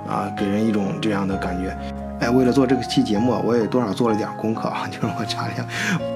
[0.08, 1.76] 啊，给人一种这样的感觉。
[2.24, 5.66] 哎，为了做这个期节目，我也多少做了点功课啊， 就是我查一下，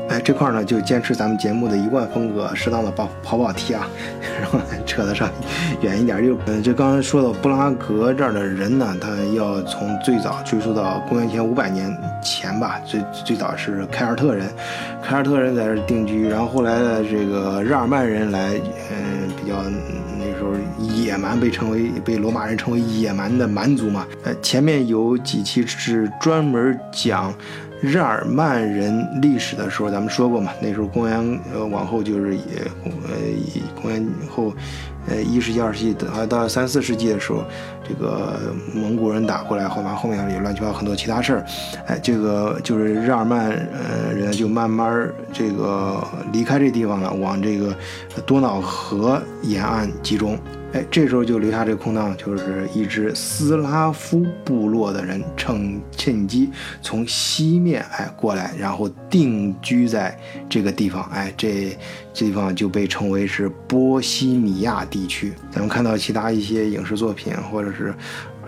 [0.08, 3.86] 哎，这块呢就坚持咱们节目的一贯风格，适当的跑跑跑题啊，
[4.40, 5.30] 然后扯得上
[5.84, 6.26] 远一点。
[6.26, 11.94] 就嗯，这刚才说到布拉格这儿的人呢，他要从最早追溯到公元前五百年
[12.24, 14.50] 前吧，最最早是凯尔特人，
[15.04, 18.54] 凯尔特人在这定居，然后后来的这个日耳曼人来，
[18.92, 19.58] 嗯，比较。
[20.80, 27.34] 野蛮被称为被罗马人称为野蛮的蛮族嘛，呃，前面有几期是专门讲
[27.82, 32.42] 日耳曼人历史的时候，咱们说过嘛，那时候公元呃往后就是也
[32.84, 32.92] 呃
[33.80, 34.52] 公元后
[35.08, 37.44] 呃一世纪二世纪到到三四世纪的时候，
[37.88, 38.34] 这个
[38.74, 41.46] 蒙古人打过来，后完后面也乱七八糟很多其他事儿，
[41.86, 47.76] 哎，这个就是日耳曼呃人就慢慢这个离开这地方了，往这个
[48.26, 50.38] 多瑙河沿岸集中。
[50.74, 56.50] 哎，这时候就留下这个空档，就是一支斯拉夫部落的人趁趁机
[56.82, 60.18] 从西面哎过来，然后定居在
[60.50, 61.78] 这个地方，哎，这
[62.14, 65.34] 这地方就被称为是波西米亚地区。
[65.50, 67.94] 咱们看到其他一些影视作品或者是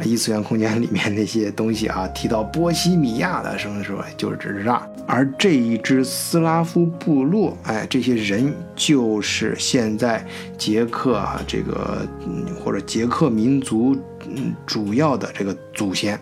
[0.03, 4.81] 异次元空间里面那些东西啊，提到波西米亚的什么时候，就是指这儿。
[5.05, 10.25] 而这一支斯拉夫部落，哎，这些人就是现在
[10.57, 16.19] 捷克啊，这个嗯或者捷克民族嗯主要的这个祖先。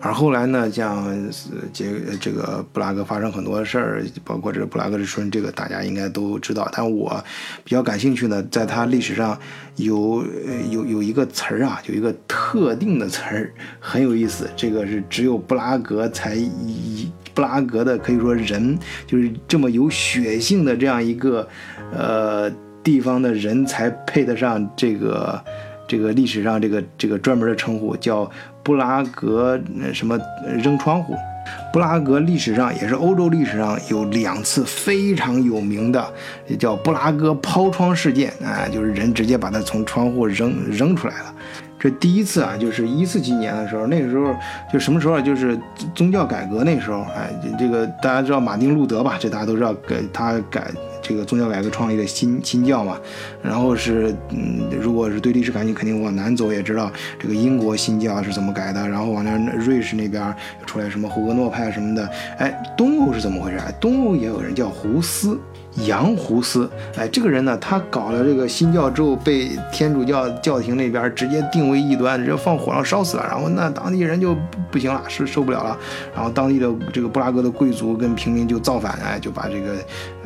[0.00, 1.30] 而后来呢，像
[1.72, 6.68] 捷这个布拉格发生很多事儿，包括这个布拉格之春，这个大家应该都知道。
[6.72, 7.22] 但我
[7.64, 9.38] 比较感兴趣呢，在它历史上
[9.76, 10.24] 有
[10.70, 21.48] 有有一个词儿啊，有一个特定的词儿很有意思，这个是只有布拉格才一布拉格的可以说人就是这么有血性的这样一个
[21.90, 22.50] 呃
[22.82, 25.42] 地方的人才配得上这个
[25.88, 28.30] 这个历史上这个这个专门的称呼，叫
[28.62, 29.60] 布拉格
[29.92, 30.18] 什么
[30.62, 31.16] 扔窗户。
[31.72, 36.12] 布拉格历史上也是欧洲历史上有两次非常有名的，
[36.58, 41.34] 叫布拉格抛窗事件啊，就是人直接把它从窗户扔扔出来了。
[41.82, 44.32] 这第一次啊，就是一四几年的时候，那个时候
[44.72, 45.20] 就什么时候？
[45.20, 45.58] 就是
[45.96, 49.16] 宗教改革那时候，哎，这个大家知道马丁路德吧？
[49.18, 50.70] 这大家都知道，给他改
[51.02, 52.96] 这个宗教改革创立的新新教嘛。
[53.42, 58.88] 然后是，嗯，如果是对历史感兴趣，肯定往南走也知道这个英国新教是怎么改的。
[58.88, 60.32] 然后往那瑞士那边
[60.64, 62.08] 出来什么胡格诺派什么的。
[62.38, 63.58] 哎，东欧是怎么回事？
[63.80, 65.36] 东欧也有人叫胡斯。
[65.86, 73.26] 杨胡斯，哎，这个人呢，他搞了这个新教之后，被天主教教廷那边直接定为异端，直接放火上烧死了。
[73.28, 74.36] 然后那当地人就
[74.70, 75.76] 不行了，是受不了了。
[76.14, 79.76] 然后当地的这个布拉格的贵族跟平民就造反，哎，就把这个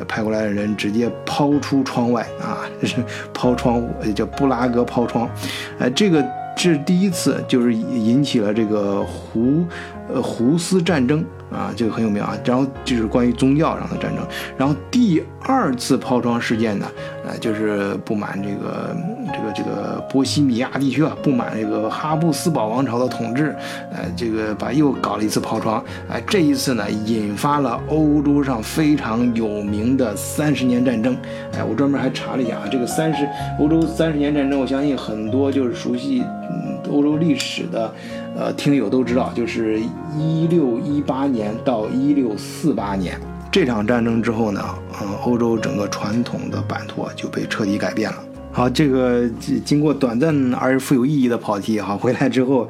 [0.08, 2.96] 派过来的人直接抛出窗外啊，是
[3.32, 3.82] 抛窗，
[4.14, 5.30] 叫布拉格抛窗。
[5.78, 6.24] 哎，这个
[6.56, 9.64] 这是第一次，就是引起了这个胡
[10.12, 11.24] 呃胡斯战争。
[11.50, 12.36] 啊，这个很有名啊。
[12.44, 14.24] 然后就是关于宗教上的战争。
[14.56, 16.86] 然后第二次抛窗事件呢，
[17.26, 18.96] 呃，就是不满这个
[19.32, 23.54] 这个这个波西米亚地区啊，不满这个哈布斯堡王朝的统治，
[23.92, 25.82] 呃，这个把又搞了一次抛窗。
[26.08, 31.16] 哎，这一次呢，引发了欧洲上非常有名的三十年战争。
[31.56, 33.28] 哎，我专门还查了一下啊，这个三十
[33.58, 36.76] 欧洲三十年战争，我相信很多就是熟悉嗯。
[36.88, 37.92] 欧洲历史的
[38.36, 39.80] 呃听友都知道，就是
[40.16, 43.18] 一六一八年到一六四八年
[43.50, 44.62] 这场战争之后呢，
[45.00, 48.18] 嗯，欧洲整个传统的版图就被彻底改变了。
[48.56, 49.28] 好，这个
[49.66, 52.66] 经过短暂而富有意义的跑题，哈，回来之后，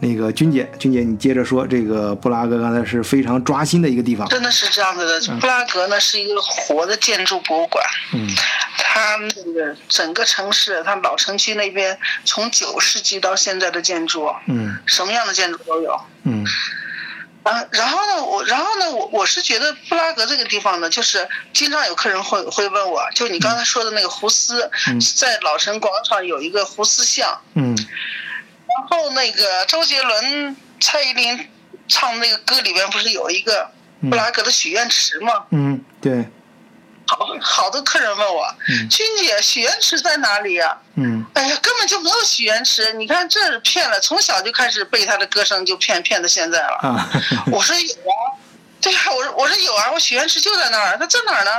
[0.00, 5.36] 那个君姐，君姐，你接着说，这个布拉格刚才是非常抓心的一个地方，真的是这样子的。
[5.36, 8.28] 布拉格呢是一个活的建筑博物馆，嗯，
[8.76, 16.44] 它那个整个城市，它老城区那边从九世纪到现在的建筑，嗯，什么样的建筑都有，嗯。
[17.42, 24.70] 啊，然后呢，我然后呢，我我是觉得布拉格这个地方呢，就是经常有客人会会问我，就你刚才说的那个胡斯，
[25.16, 31.48] 在老城广场有一个胡斯像，嗯，然后那个周杰伦、蔡依林
[31.88, 33.70] 唱那个歌里边不是有一个
[34.02, 35.46] 布拉格的许愿池吗？
[35.50, 36.28] 嗯，对。
[37.10, 38.46] 好好多客人问我，
[38.88, 40.78] 君姐，许愿池在哪里呀？
[40.94, 46.78] 嗯，哎呀，根本就没有许愿池，你看这是骗了，从小就开始被他的歌声，就骗骗到现在了。
[46.82, 47.10] 啊，
[47.50, 48.38] 我说有啊，
[48.80, 51.50] 对呀，我说我说有啊，我许愿池就在那儿，他在哪儿呢？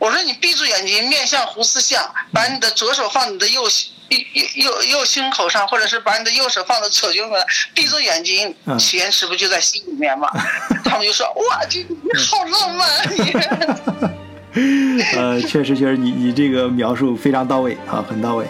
[0.00, 3.62] 我说你闭住眼睛，面向胡思像，把你的左手放你的右
[4.08, 4.18] 右
[4.56, 7.36] 右右胸口上，或者是把你的右手放在左胸口，
[7.72, 10.28] 闭住眼睛，许愿池不就在心里面吗？
[10.84, 14.17] 他们就说哇，君你好浪漫你。
[15.16, 18.44] 呃，确实，确实，你你这个描述非常到位啊，很到位。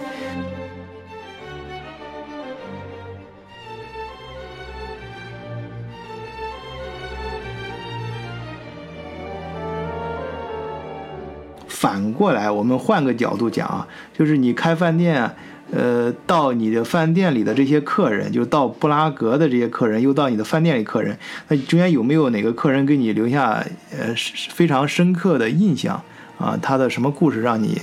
[11.68, 15.30] 反过来，我们换个角度讲啊，就是你开饭店。
[15.70, 24.14] 呃，到你的饭店里的这些客人，就到布拉格的这些客人，又到你的饭店里客人，那中间有没有哪个客人给你留下呃
[24.54, 26.02] 非常深刻的印象
[26.38, 26.58] 啊？
[26.62, 27.82] 他的什么故事让你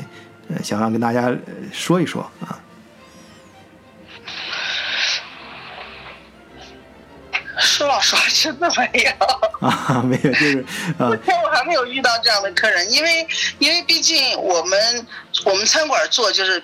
[0.50, 1.32] 呃想要跟大家
[1.72, 2.58] 说一说啊？
[7.60, 10.66] 说老实话，真的没有啊，没有，就是
[10.98, 13.28] 啊，目 前我还没有遇到这样的客人，因为
[13.60, 15.06] 因为毕竟我们
[15.46, 16.64] 我们餐馆做就是。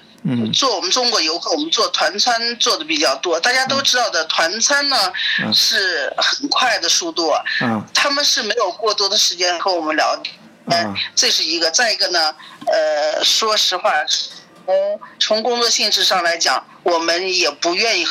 [0.53, 3.39] 做我们中国游客，我们做团餐做的比较多。
[3.39, 5.11] 大家都知道的，团餐呢
[5.53, 7.31] 是很快的速度，
[7.93, 10.15] 他们是没有过多的时间和我们聊
[10.69, 11.71] 天，这是一个。
[11.71, 12.35] 再一个呢，
[12.67, 13.91] 呃，说实话，
[14.65, 18.05] 从从工作性质上来讲，我们也不愿意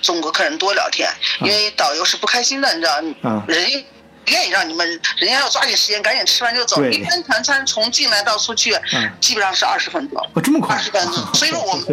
[0.00, 3.00] 中国客人多聊天，因为导游是不开心的，你知道，
[3.48, 3.84] 人。
[4.26, 6.84] 愿意让你们，人家要抓紧时间，赶紧吃完就走。
[6.86, 8.76] 一般团餐从进来到出去，
[9.20, 10.18] 基本上是二十分钟。
[10.34, 10.76] 哦，这么快？
[10.76, 11.14] 二十分钟。
[11.34, 11.84] 所以说我们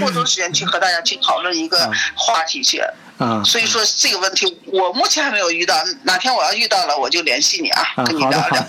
[0.00, 2.82] 过多时间去和大家去讨论一个话题去。
[3.18, 8.62] 啊，所以说这个问题我目前还没有遇到，哪天我要遇到了我就联系你啊，跟你聊聊。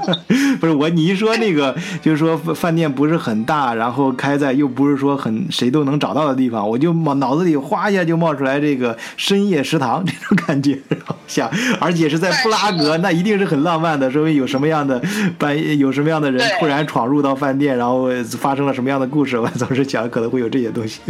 [0.58, 10.78] 不是我，你一说那个，就是说饭店不是很大，然后开在又不是说很谁都能找到的地方，我就脑脑子里哗一下就冒出来这个深夜食堂这种感觉，
[11.28, 15.00] 想，而且是在布拉格，那一定是很浪漫的，说明有什么样的
[15.38, 18.08] 半夜 有什么样的人突然闯入到饭店，然后
[18.38, 21.00] 发生了什么样的故事，我总是想可能会有这些东西。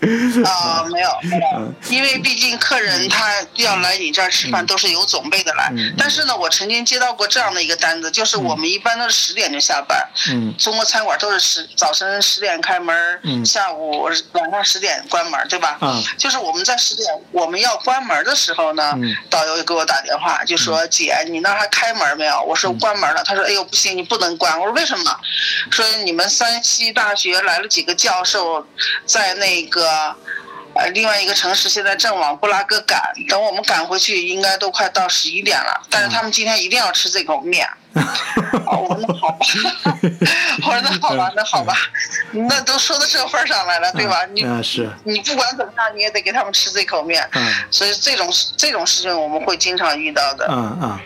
[0.44, 5.72] 啊，没有没有，因为毕竟客人他要来你这儿吃饭都是有准备的来。
[5.96, 15.78] 但是呢，我曾经接到过这样的一个单子，就是我们一般都是十点就下班，嗯，中国餐馆都是十早晨十点开门，嗯，下午晚上十点关门，对吧？
[15.80, 18.94] 啊，就是我们在十点我们要关门的时候呢，
[19.30, 25.16] 导游给我打电话就说：“姐，你那还开门没有？”我说：“关门了。”他说：“哎呦，不行，你不能关。”我说：“为什么？”
[25.72, 28.64] 说你们山西大学来了几个教授，
[29.06, 29.85] 在那个。
[30.74, 35.80] 呃，另外一个城市现在正往布拉格赶，等我们赶回去，应该都快到十一点了。
[35.88, 37.66] 但是他们今天一定要吃这口面。
[37.94, 39.46] 我 说那好吧，
[40.66, 41.74] 我说那好吧，那好吧，
[42.32, 44.26] 那都说到这份上来了，对吧？
[44.34, 47.26] 你是你不管怎么样，你也得给他们吃这口面。
[47.32, 50.46] 嗯，所以这种这种事情我们会经常遇到的。
[50.50, 50.98] 嗯嗯，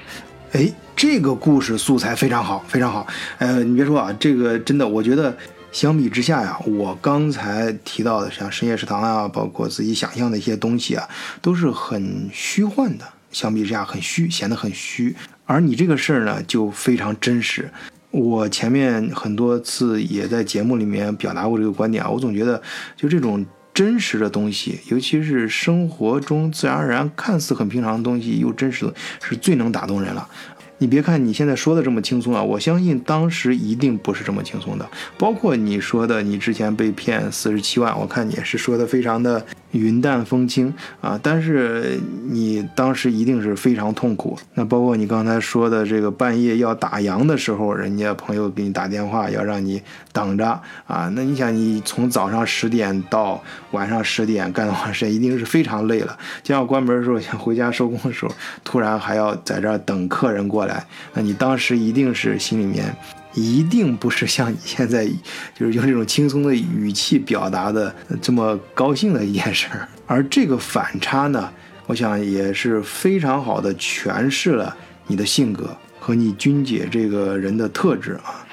[0.55, 3.07] 哎，这个故事素材非常好，非常好。
[3.39, 5.33] 呃，你别说啊，这个真的，我觉得。
[5.73, 11.09] 相比之下呀，我刚才提到的像深夜食堂啊，包括自己想象的一些东西啊，
[11.41, 13.05] 都是很虚幻的。
[13.31, 15.15] 相比之下，很虚，显得很虚。
[15.45, 17.71] 而你这个事儿呢，就非常真实。
[18.11, 22.61] 我前面很多次也在节目里面表达过这个观点啊，我总觉得
[22.97, 28.93] 就这种真实的东西，尤其是生活中自然而然看似很平常的东西，又真实的
[29.23, 30.29] 是最能打动人了。
[30.81, 34.89] 你别看你现在说的这么轻松啊，我相信当时一定不是这么轻松的。
[35.19, 41.19] 包括你说的，你之前被骗四十七万，我看你也是说的非常的云淡风轻啊。
[41.23, 44.39] 但是你当时一定是非常痛苦。
[44.55, 51.11] 那包括你刚才说的这个半夜要打烊的时候，人家朋友给你打电话要让你等着啊。
[51.15, 53.43] 那你想，你从早上十点到
[53.73, 56.17] 晚上十点干多长时间，一定是非常累了。
[56.43, 58.33] 就像关门的时候，想回家收工的时候，
[58.65, 60.85] 突然还要在这儿等客人过来。
[61.15, 62.95] 那你当时一定是心里面，
[63.33, 65.07] 一定不是像你现在
[65.59, 69.89] 就是用这种轻松的语气表达的这么高兴的一件事儿。
[70.07, 71.53] 而这个反差呢，
[71.87, 74.77] 我想也是非常好的诠释了
[75.07, 78.45] 你的性格和你君姐这个人的特质啊。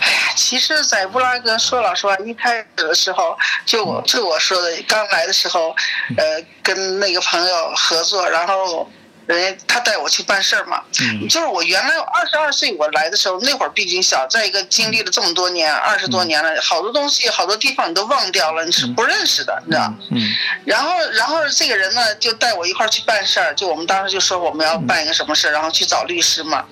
[0.00, 5.74] 哎呀，其实，在布拉格说老实话，一开始的时候，就我就我说的，刚来的时候，
[6.18, 8.90] 呃，跟那个朋友合作，然后。
[9.26, 10.82] 人家他带我去办事儿嘛，
[11.28, 19.94] 就是我原来二十二岁我来的时候，那会儿毕竟小，再一个经历了这么多年，二十多年了，好多东西好多地方你都忘掉了，你是不认识的，你知道？
[20.10, 20.20] 嗯。
[20.64, 26.64] 然后，然后这个人呢，就带我一块儿去办事儿，就我们当时就说我们要办一个什么事儿，然后去找律师嘛。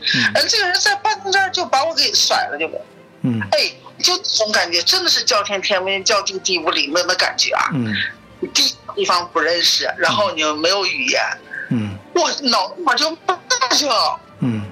[0.49, 2.79] 这个人在办公这儿就把我给甩了，就给。
[3.23, 3.41] 嗯。
[3.53, 3.73] 哎，
[4.03, 7.71] 就这种感觉，真的是叫天天不应，叫地地不灵的那感觉啊。
[7.73, 7.95] 嗯。
[8.53, 11.23] 地地方不认识，然后你又没有语言。
[11.71, 13.35] 嗯，我脑我就不
[13.75, 14.21] 去了。
[14.41, 14.63] 嗯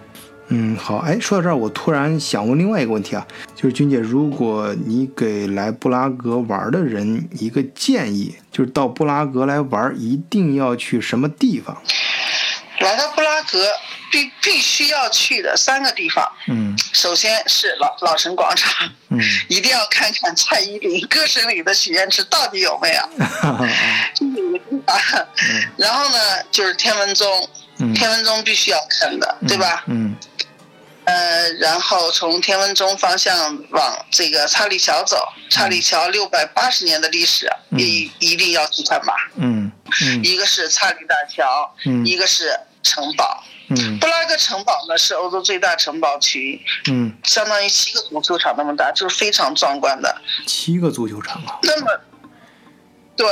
[0.49, 11.77] 嗯，好，哎，说到这儿，我突然想问另外一个问题啊，就是君姐，如果你给来布拉格玩的人一个建议，就是到布拉格来玩，一定要去什么地方？
[12.81, 13.59] 来到布拉格。
[14.13, 23.09] 必必须要去的三个地方，嗯，首先是老老城广场，嗯，一定要看看蔡依林歌声里的许愿池到底有没有，
[25.77, 26.19] 然后呢，
[26.51, 27.49] 就是天文钟，
[27.95, 29.85] 天文钟必须要看的，对吧？
[29.87, 30.17] 嗯，
[31.05, 35.17] 呃，然后从天文钟方向往这个查理桥走，
[35.49, 37.87] 查理桥六百八十年的历史，也
[38.19, 39.15] 一定要去看吧？
[39.37, 39.71] 嗯，
[40.23, 41.75] 一个是查理大桥，
[42.05, 43.45] 一个是城堡。
[44.01, 50.21] 布拉格城堡呢是欧洲最大城堡群，嗯，相当于七个足球场那么大，就是非常壮观的。
[50.45, 51.57] 七个足球场啊！
[51.63, 51.87] 那么，
[53.21, 53.29] 对，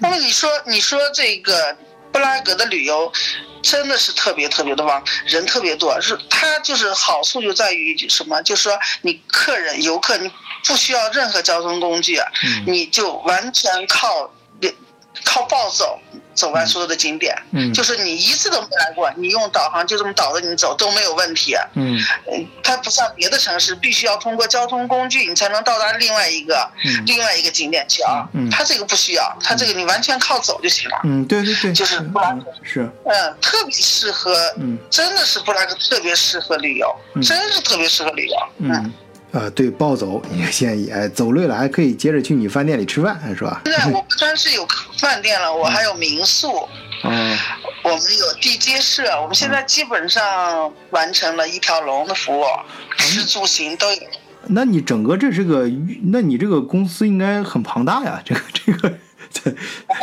[0.00, 1.74] 那么你说，你说这个
[2.12, 3.10] 布拉格的旅游
[3.62, 8.42] 真的是特别特别的旺，人特别多，是它就是好处就在于什么？
[8.42, 10.30] 就是说你客人游客你
[10.66, 12.20] 不需要任何交通工具，
[12.66, 14.30] 你就完全靠。
[15.24, 15.98] 靠暴走
[16.34, 21.98] 走完所有的景点，嗯，就是你一次都没来过，你用导航就这么导着你走都没有问题，嗯，
[22.62, 26.70] 它不像别的城市，必须要通过交通工具你才能到达另外一个，
[27.04, 38.92] 另外一个景点去啊，嗯，它这个不需要，它这个你完全靠走就行了，嗯，对对对，就是布拉格是，嗯，特别适合，嗯，真的是布拉格特别适合旅游，真是特别适合旅游，嗯。
[39.32, 43.62] 呃，对，暴走你建议，哎，走累了还可以接着去你饭店里吃饭，是吧？
[43.64, 44.66] 现 在我不单是有
[44.98, 46.68] 饭店了，我还有民宿，
[47.04, 47.38] 嗯，
[47.84, 52.44] 我们有地接社，我们现在基本上完成了一条龙的服务，
[52.96, 54.00] 吃住行都有。
[54.48, 55.68] 那你整个这是个，
[56.10, 58.98] 那你这个公司应该很庞大呀，这个这个
[59.30, 59.54] 这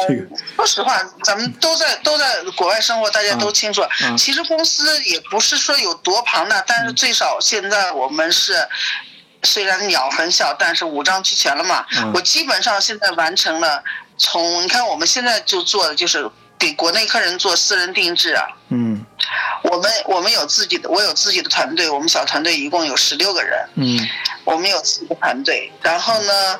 [0.07, 0.27] 这个。
[0.55, 3.81] 说实话，咱们都在都在国外生活，大家都清楚。
[4.17, 8.53] 其实公司也不是说有多庞大，但是最少现在我们是。
[9.43, 11.85] 虽然鸟很小，但是五脏俱全了嘛。
[12.13, 13.83] 我基本上现在完成了，
[14.17, 18.43] 从你看我们现在就做的就是给国内客人做私人定制啊。
[18.69, 19.05] 嗯，
[19.63, 23.69] 我们我们有自己的，我有自己的团队，我们小团队一共有十六个人。
[23.75, 23.99] 嗯，
[24.43, 26.59] 我们有自己的团队，然后呢，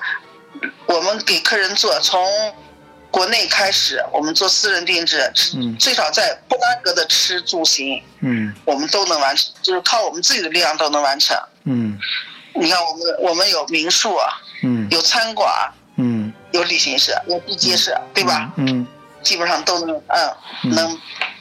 [0.86, 2.24] 我们给客人做从
[3.10, 11.36] 国内开始，我们做私人定制，嗯最少在布拉格的吃住行，嗯，我们都能完成，就是靠我们自己的力量都能完成。
[11.64, 11.98] 嗯。
[12.60, 14.28] 你看，我们我们有民宿啊，
[14.64, 15.50] 嗯，有餐馆，
[15.98, 18.52] 嗯，有旅行社，有地接社，对吧？
[18.56, 18.86] 嗯，
[19.22, 21.00] 基本上都能，嗯，能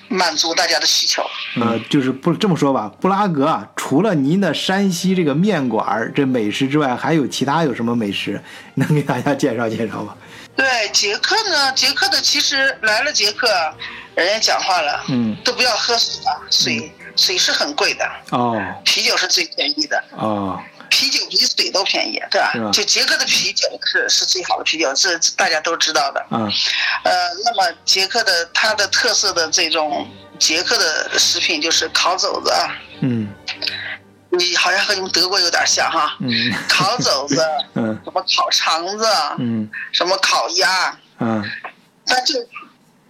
[0.09, 1.25] 满足大家的需求。
[1.61, 8.41] 呃，就是不这么说吧，布拉格啊，除了您的山西这个面馆这美食之外，还有其他有什么美食
[8.75, 10.15] 能给大家介绍介绍吗？
[10.55, 13.49] 对，捷克呢，捷克的其实来了捷克，
[14.15, 20.61] 人家讲话了，嗯，都不要喝水了，水水是很贵的哦，啤酒是最便宜的哦。
[20.89, 22.53] 啤酒比水都便宜，对吧？
[22.73, 26.25] 就捷克的啤酒是是最好的啤酒，是大家都知道的。
[26.31, 26.51] 嗯，
[27.05, 27.13] 呃，
[27.45, 30.09] 那么捷克的它的特色的这种
[30.39, 32.53] 捷克的食品就是烤肘子。
[33.01, 33.29] 嗯，
[34.31, 36.17] 你好像和你们德国有点像哈。
[36.21, 36.31] 嗯，
[36.69, 39.07] 烤肘子， 嗯，什么烤肠子，
[39.39, 41.43] 嗯，什么烤鸭，嗯，
[42.07, 42.35] 但这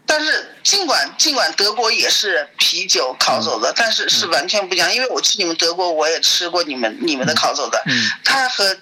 [0.06, 0.32] 但是
[0.62, 4.94] 尽管尽管德国也是啤酒烤走的，但是是完全不一样。
[4.94, 7.92] 因为我去你们德国，我也吃过你们你们的烤肘子，嗯
[8.24, 8.76] 它和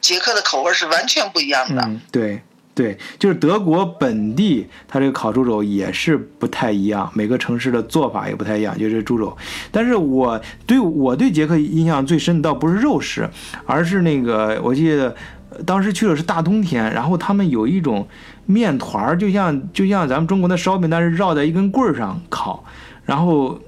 [0.00, 1.80] 捷克的口味是完全不一样的。
[1.86, 2.42] 嗯，对
[2.74, 9.34] 对，就是德国本地它这个烤猪肘也是不太一样，每个城市的做法也不太一样，就是猪肘。
[9.70, 13.30] 但是我对我对捷克印象最深的倒不是肉食，
[13.64, 15.14] 而是那个我记得
[15.50, 18.08] 呃当时去的是大冬天，然后他们有一种
[18.46, 22.64] 面团儿，就像就像咱们中国的烧饼，但是绕在一根棍儿上烤，
[23.04, 23.58] 然后。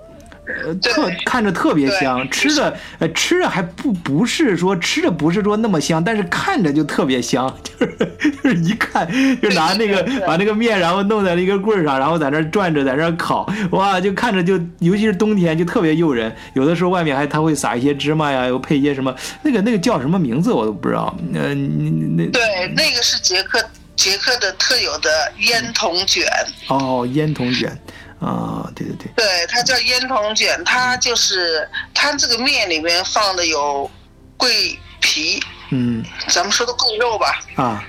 [0.65, 9.05] 呃，特看着特别香，吃着呃吃着还不不是说吃着不是说那么香，但是看着就特别香， 就是就是一看
[9.43, 16.33] 就拿那个把那个面然后弄在了一个棍儿上，然后在那儿转着在那儿烤，哇，就看着就尤其是冬天就特别诱人。
[16.55, 19.13] 有的时候外面还它会撒一些芝麻呀，又配一些什么
[19.43, 21.13] 那个那个叫什么名字我都不知道。
[21.35, 22.41] 呃，你你那对，
[22.77, 23.59] 那个是捷克
[23.97, 26.31] 捷克的特有的烟筒卷，
[26.69, 27.71] 哦烟筒卷。
[28.19, 33.91] 啊，对对对，对，它叫烟筒卷，它就是它这个面里面放的有
[34.39, 35.39] 桂皮，
[35.71, 36.03] 嗯。
[36.29, 37.41] 咱们说的桂肉吧。
[37.57, 37.85] 啊。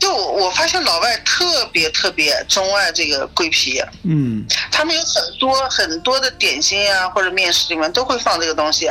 [0.00, 4.44] 就我发现老外特别特别钟爱这个桂皮，嗯。
[4.72, 8.90] 他们有很多很多的点心啊或者面食里面都会放这个东西。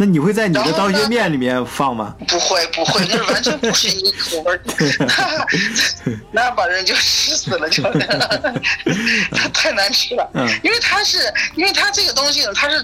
[0.00, 2.14] 那你会在你的然后呢当学面里面放吗？
[2.28, 4.60] 不会不会，那完全不是一个口味儿，
[6.30, 7.82] 那把人就吃死了，就
[9.32, 10.30] 它 太难吃了。
[10.34, 11.18] 嗯因为它是，
[11.56, 12.80] 因为它这个东西呢，它是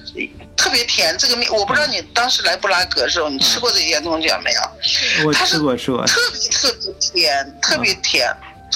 [0.57, 1.17] 特别甜。
[1.17, 5.33] 这个面，我不知道你当时来布拉格的时候，你吃过这个烟筒卷没有？
[5.33, 8.29] 吃过吃过，特别特别甜，特别甜。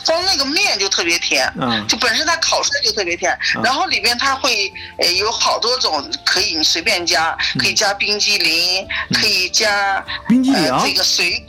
[0.04, 1.86] 光那个面就特别甜，嗯。
[1.86, 3.62] 就本身它烤出来就特别甜，嗯。
[3.62, 11.44] 然后里边它会呃有好多种可以你随便加，可以加冰激凌，可以加冰激凌呃、这个水，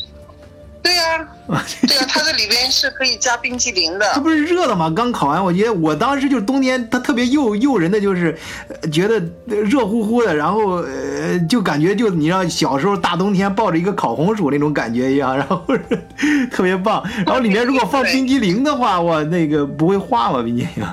[0.81, 1.27] 对呀、
[1.87, 4.21] 对呀、它这里边是可以加冰激凌的这。
[4.21, 4.91] 不是热的吗？
[4.95, 8.37] 刚烤完，我觉得我当时就是冬天，它特别诱诱人的，就是
[8.81, 15.61] 呃觉得热乎乎的，然后呃，就感觉就你像小时候大冬天抱着一个烤红薯那种感觉一样，然后
[16.51, 17.03] 特别棒。
[17.25, 20.41] 然后里面如果放冰激凌的话，哇，那个不会化吗？
[20.41, 20.85] 冰激凌？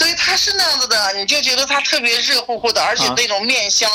[0.00, 3.86] 对，它是那样子的，你就觉得它特别热乎乎的，而且啊那种面香，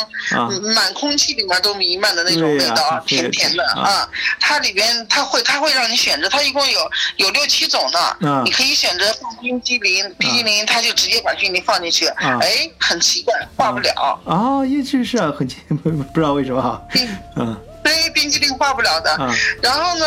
[0.76, 4.10] 满空气里面都弥漫的那种味道啊，甜甜的啊啊。
[4.40, 6.80] 它里边它会它会让你选择，它一共有
[7.18, 8.00] 有六七种呢，
[8.30, 14.20] 啊你可以选择放冰激凌，冰激凌它就直接把冰激凌放进去，啊哎，很奇怪，化不了。
[14.28, 19.12] 啊，也是是啊，很不 不知道为什么哈，冰嗯对，冰激凌化不了的。
[19.16, 20.06] 啊然后呢，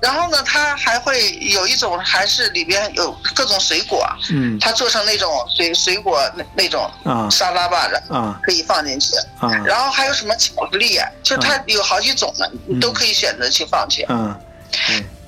[0.00, 4.58] 然后呢，它还会有一种，还是里边有各种水果，嗯。
[4.60, 7.28] 它做成那种水水果那那种啊。
[7.30, 8.38] 沙拉吧的，啊。
[8.42, 9.14] 可以放进去。
[9.38, 9.50] 啊。
[9.64, 14.04] 然后还有什么巧克力啊，就它有好几种呢，你都可以选择去放去。
[14.08, 14.34] 嗯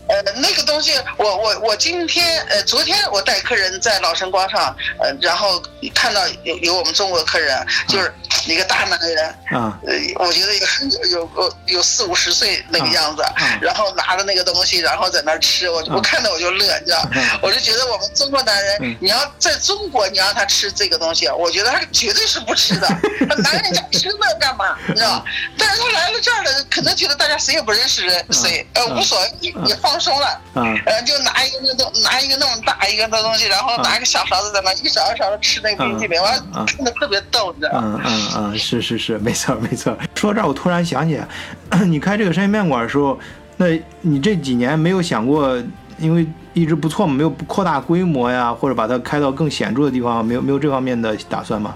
[0.08, 5.62] 呃，那个东西，我我我今天呃，昨天我带客人在老城广场，呃，然后
[5.94, 8.12] 看到有有我们中国客人，就是
[8.46, 9.78] 一个大男人，啊。
[9.86, 10.66] 呃，我觉得有
[11.10, 13.58] 有有有四五十岁那个样子，啊。
[13.60, 17.38] 然后拿着那个东西，然后在那儿吃，我、我看到我就乐，你知道，啊。
[17.42, 18.96] 我就觉得我们中国男人，嗯。
[19.00, 22.88] 你要在中国你让他吃这个东西，我觉得他绝对是不吃的，
[23.28, 25.22] 他男人家吃那干嘛，你知道？
[25.58, 28.94] 但是他来了这儿了，可能觉得大家谁也不认识人谁，呃，啊。
[28.98, 30.40] 无所谓，也也放松了。
[30.54, 38.00] 嗯呃，就拿一个那东，拿一个那么大一个的东西，然后拿一个小勺子在那一勺一勺的吃那个冰淇淋，完嗯嗯看的特别逗，你知道吗？
[38.04, 39.96] 嗯嗯嗯，是是是，没错没错。
[40.14, 41.26] 说到这儿，我突然想起来，
[41.86, 43.18] 你开这个山西面馆的时候，
[43.56, 43.66] 那
[44.00, 45.60] 你这几年没有想过，
[45.98, 51.74] 因为一直不错嘛，没有扩大规模呀，或者把它开到更显著的地方，没有没有这方面的打算吗？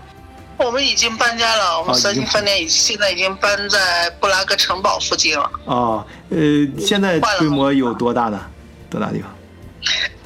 [0.58, 5.50] 我们已经搬家了，我们三星饭店已现在已经搬在布拉格城堡附近了。
[5.64, 6.38] 哦，呃，
[6.80, 8.40] 现在规模有多大呢？
[8.90, 9.30] 多大地方？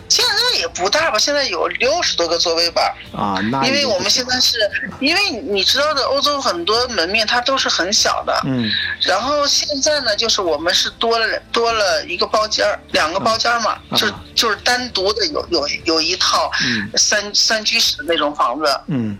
[0.08, 2.94] 现在也不大吧，现在有六十多个座位吧。
[3.12, 4.56] 啊，那因为我们现在是，
[5.00, 8.40] 因为你知道的，欧洲很多门面它都是很小的。
[8.44, 8.70] 嗯
[9.02, 19.18] 然后现在呢，就是我们是多了多了一个包间儿，两个包间儿嘛，嗯就就是单独的有有有一套嗯三三居室的那种房子，嗯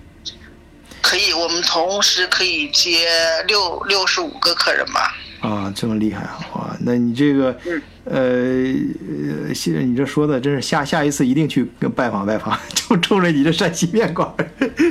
[1.07, 3.07] 可以我们同时可以接
[3.47, 5.15] 六六十五个客人吧。
[5.41, 6.41] 啊，这么厉害啊！
[6.55, 11.63] 哇，那你这个，嗯呃呃，现在你这说的真是下下一次一定去
[11.95, 14.45] 拜访拜访， 就冲着你这山西面馆儿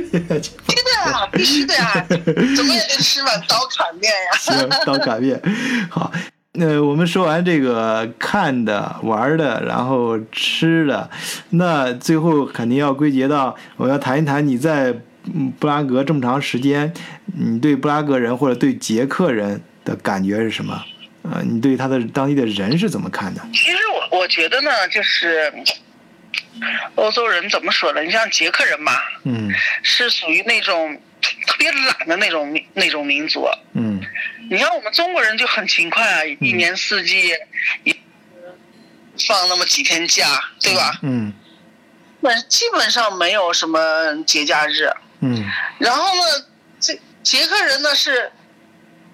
[0.07, 0.39] 去拜对
[0.85, 4.31] 的呀，必须的呀，怎么也得吃碗刀砍面呀。
[4.39, 5.41] 行，刀砍面。
[5.89, 6.09] 好，
[6.53, 11.09] 那我们说完这个看的、玩的，然后吃的，
[11.49, 15.01] 那最后肯定要归结到我要谈一谈你在嗯
[15.59, 16.93] 布拉格这么长时间，
[17.37, 20.83] 你对布拉格人或者对捷克人的感觉是什么？
[21.23, 23.41] 呃，你对他的当地的人是怎么看的？
[23.51, 23.77] 其实
[24.11, 25.51] 我我觉得呢，就是
[26.93, 28.01] 欧洲人怎么说呢？
[28.03, 29.51] 你像捷克人吧，嗯
[29.81, 33.47] 是属于那种特别懒的那种那种民族。
[33.73, 33.99] 嗯
[34.51, 37.33] 你像我们中国人就很勤快啊，一年四季
[37.83, 37.95] 一
[39.27, 40.27] 放那么几天假，
[40.61, 40.99] 对吧？
[41.01, 41.33] 嗯
[42.21, 44.91] 但是基本上没有什么节假日。
[45.21, 45.43] 嗯。
[45.79, 46.45] 然后呢，
[46.79, 48.31] 这捷克人呢是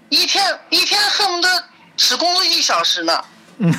[0.09, 1.63] 一天一天恨不得
[1.97, 3.23] 只工作一小时呢。
[3.57, 3.73] 嗯。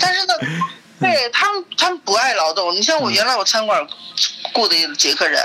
[0.00, 0.34] 但是呢，
[1.00, 2.74] 对他们他们不爱劳动。
[2.74, 3.86] 你像我原来我餐馆
[4.52, 5.42] 雇的捷克人，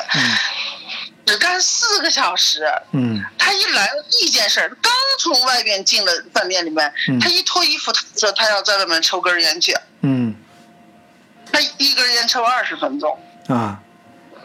[1.26, 2.66] 只干四个小时。
[2.92, 3.24] 嗯。
[3.38, 7.20] 他一来第一件事儿，刚从外边进了饭店里面，嗯。
[7.20, 10.36] 他一脱衣服，他说他要在外面抽根烟去，嗯。
[11.52, 13.20] 他一根烟抽二十分钟，
[13.50, 13.78] 啊，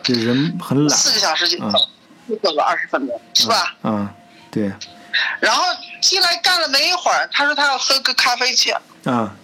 [0.07, 1.73] 这人很懒四个小时就嗯
[2.29, 3.75] 就走了二十分钟，是吧？
[3.83, 4.09] 嗯，
[4.51, 4.73] 对
[5.41, 5.65] 然后
[6.01, 8.71] 进来干了没一会儿，他说他要喝个咖啡去，
[9.05, 9.35] 啊，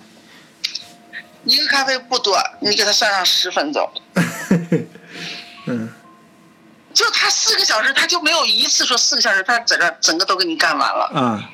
[1.44, 3.90] 一个咖啡不多，你给他算上十分钟，
[5.66, 5.92] 嗯
[6.94, 11.10] 就他四个小时，他就没有一次说四个小时，他在这儿整个都给你干完了。
[11.14, 11.50] 啊。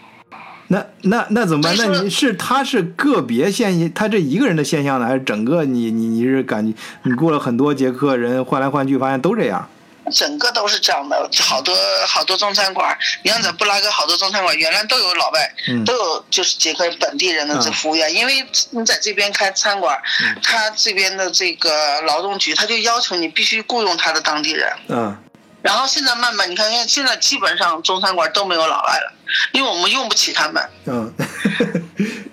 [0.69, 1.75] 那那那怎么办？
[1.77, 9.69] 那你是他是个别现象，他这一个人的现象呢，还是整个你你你是感觉你过了很多节课，人换来换去，发现都这样？
[10.11, 19.99] 整个都是这样的，好多好多中餐馆，你像在布拉格好多中餐馆，原来都有老外，嗯都有就是捷克本地人的这嗯服务员，因为你在这边开餐馆，
[20.43, 24.71] 他这边的这个劳动局他就要求你必须雇佣他的当地人。
[24.89, 25.15] 嗯
[25.63, 29.13] 然后现在慢慢，你看，现在基本上中餐馆都没有老外了，
[29.53, 30.63] 因为我们用不起他们。
[30.87, 31.13] 嗯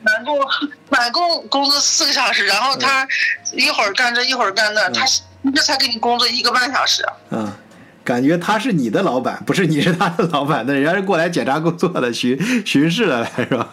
[0.03, 0.39] 满工
[0.89, 3.07] 满工工作四个小时，然后他
[3.53, 5.03] 一会儿干这一会儿干那，他
[5.53, 7.03] 这才给你工作一个半小时。
[7.31, 7.51] 嗯，
[8.03, 13.67] 感觉他是你的老板，不是你是他的老板，那人家是过来检查工作的，巡巡视的来是吧？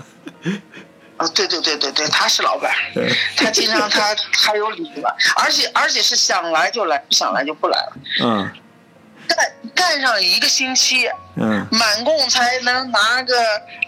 [1.19, 7.93] 啊，对对对对对，他是老板嗯，他经常他 他有理了，而且而且是想来就来，不想来就不来了。
[8.23, 8.51] 嗯
[9.35, 13.35] 干干上一个星期，嗯满共才能拿个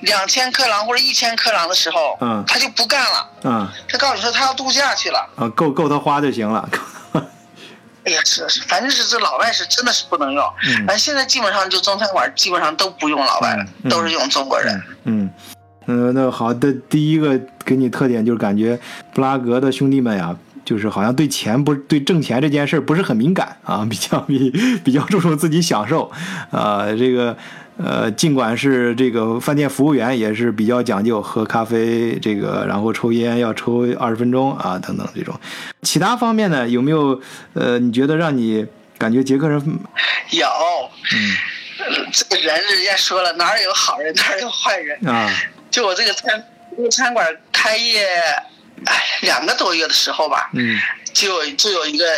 [0.01, 5.19] 两千克朗或者一千克朗的时候，嗯他就不干了，嗯他告诉你说他要度假去了。
[5.37, 6.69] 啊，够够他花就行了。
[8.05, 10.45] 哎呀，是是，反正是这老外是真的是不能用。
[10.67, 14.83] 嗯反正现在基本上就中餐馆基本上都不用老外了，都是用中国人。
[15.05, 15.31] 嗯，
[15.87, 18.79] 嗯，那好的，第一个给你特点就是感觉
[19.15, 24.51] 布拉格的兄弟们呀，就是好像对钱不对挣钱这件事儿不是很敏感啊， 比较比
[24.85, 26.11] 比较注重自己享受，
[26.51, 27.37] 啊，这个
[27.77, 35.39] 呃，尽管是这个饭店服务员也是比较讲究，喝咖啡这个，然后抽烟要抽二十分钟啊，等等这种。
[35.83, 37.21] 其他方面呢，有没有
[37.55, 39.61] 呃，你觉得让你感觉捷克人？
[40.31, 40.47] 有，
[41.15, 41.37] 嗯。
[41.77, 44.97] 呃这个人人家说了，哪儿有好人哪儿有坏人。
[45.09, 45.29] 啊。
[45.73, 46.43] 就我这个餐
[46.77, 48.47] 这个餐馆开业，哎，
[49.23, 50.79] 两个多月的时候吧，嗯。
[51.13, 52.13] 就有就有一个，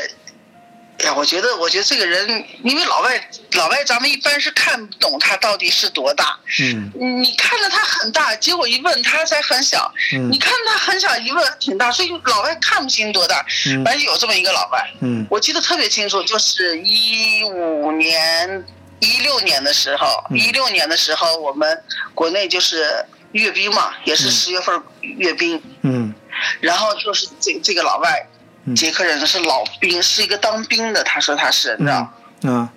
[1.00, 6.90] 哎呀，我觉得我觉得这个人，因为老外老外咱们一般是看不懂他到底是多大，嗯。
[7.22, 10.30] 你看着他很大，结果一问他才很小，嗯。
[10.32, 13.44] 你看他很小，一问挺大，所以老外看不清多大。
[13.66, 13.84] 嗯。
[13.84, 15.26] 反正有这么一个老外，嗯。
[15.28, 18.64] 我记得特别清楚，就是一五年、
[19.00, 20.38] 一六年的时候，嗯。
[20.38, 21.82] 一六年的时候，我们
[22.14, 23.04] 国内就是
[23.37, 26.14] 阅兵嘛，也是十月份阅兵，嗯。
[26.61, 28.26] 然后就是这这个老外
[28.64, 32.12] 嗯，捷克人是老兵，是一个当兵的，他说他是，你知道。
[32.43, 32.57] 嗯。
[32.57, 32.72] 啊。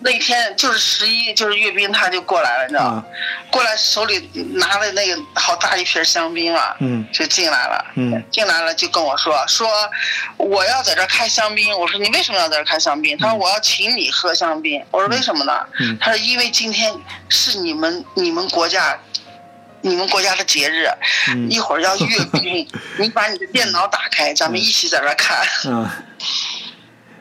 [0.00, 3.04] 那天就是十一，就是阅兵，他就过来了，你知道，啊。
[3.50, 7.06] 过来手里拿了那个好大一瓶香槟啊，嗯。
[7.12, 8.24] 就进来了，嗯。
[8.32, 9.68] 进来了就跟我说说
[10.36, 13.16] 我要在这开香槟，我说你为什么要在这开香槟？
[13.18, 15.52] 他说我要请你喝香槟，我说为什么呢？
[15.78, 15.96] 嗯。
[16.00, 16.92] 他说因为今天
[17.28, 18.98] 是你们你们国家。
[19.82, 20.86] 你们国家的节日，
[21.34, 22.66] 嗯一会儿要阅 兵，
[22.98, 25.38] 你把你的电脑打开，咱们一起在这儿看。
[25.70, 25.88] 嗯。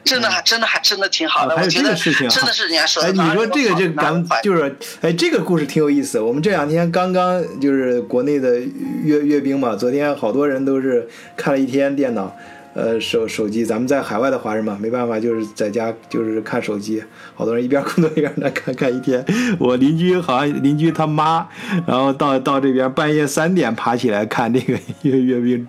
[0.03, 3.09] 真的还真的还真的挺好的，啊还有我觉得这个事情啊真的是人家说的。
[3.09, 6.19] 哎，你说这个这咱们就是，哎，这个故事挺有意思。
[6.19, 8.59] 我们这两天刚刚就是国内的
[9.03, 11.07] 阅阅兵嘛，昨天好多人都是
[11.37, 12.35] 看了一天电脑，
[12.73, 13.63] 呃，手手机。
[13.63, 17.03] 咱们在海外的华人嘛，没办法，就是在家就是看手机。
[17.41, 19.25] 好多人一边工作一边在看看一天。
[19.57, 21.47] 我邻居好像邻居他妈，
[21.87, 25.67] 然后到到这边半夜三点爬起来看这个阅阅兵，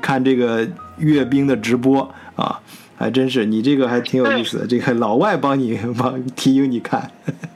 [0.00, 0.66] 看这个
[0.96, 2.58] 阅兵的直播啊。
[3.00, 4.66] 还真是，你这个还挺有意思的。
[4.66, 7.08] 这个老外帮你帮提醒你看，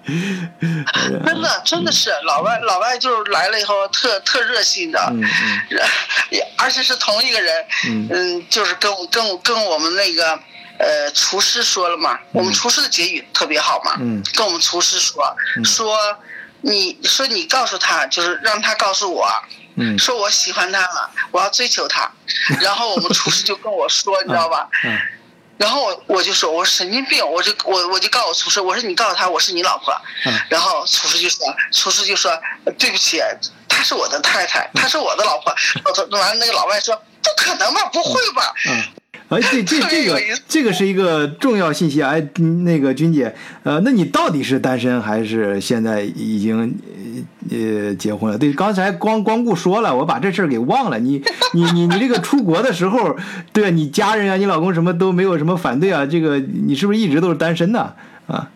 [0.07, 7.53] 真的真的是老外老外就是来了以后特特热心的，嗯嗯 而且是同一个人，
[7.89, 10.39] 嗯嗯，就是跟我跟我跟我们那个
[10.79, 15.97] 呃厨师说了嘛，我们厨师的结语特别好嘛，嗯跟我们厨师说说
[16.63, 19.29] 你说你告诉他，就是让他告诉我，
[19.77, 22.11] 嗯说我喜欢他了，我要追求他。
[22.61, 24.69] 然后我们厨师就跟我说， 你知道吧？
[24.85, 24.99] 嗯
[25.59, 29.95] 然后我我就说我神经病，我就我我就告诉厨师，我说你告诉他我是你老婆。
[30.25, 32.37] 嗯然后厨师就说，厨师就说
[32.79, 33.21] 对不起，
[33.69, 35.55] 她是我的太太，她是我的老婆。
[36.19, 38.53] 完了那个老外说不可能吧，不会吧？
[38.67, 38.83] 嗯。
[39.29, 42.11] 哎，这这这个 这个是一个重要信息啊！
[42.11, 46.79] 哎，嗯那个君姐，呃，那你到底是单身还是现在已经
[47.51, 48.39] 呃呃结婚了？
[48.39, 50.99] 对，刚才光光顾说了，我把这事儿给忘了。
[50.99, 51.23] 你
[51.55, 53.17] 你你你这个出国的时候，
[53.53, 56.05] 对啊，你家人啊，你老公什么都没有什么反对啊？
[56.05, 57.95] 这个你是不是一直都是单身呢？
[58.27, 58.51] 啊？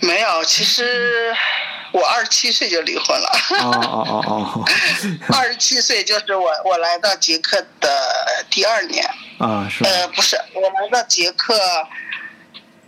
[0.00, 0.82] 没有，其实
[1.92, 3.30] 我二十七岁就离婚了。
[3.60, 4.64] 哦哦哦哦
[5.36, 7.88] 二十七岁就是我我来到捷克的
[8.50, 9.04] 第二年。
[9.38, 9.90] 哦啊，是吧？
[9.90, 11.58] 呃，不是，我来到捷克，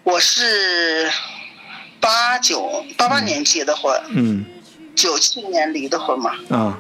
[0.05, 1.11] 我是
[2.01, 4.45] 八九八八年结的婚，嗯
[4.95, 6.33] 九七年离的婚嘛。
[6.51, 6.79] 啊。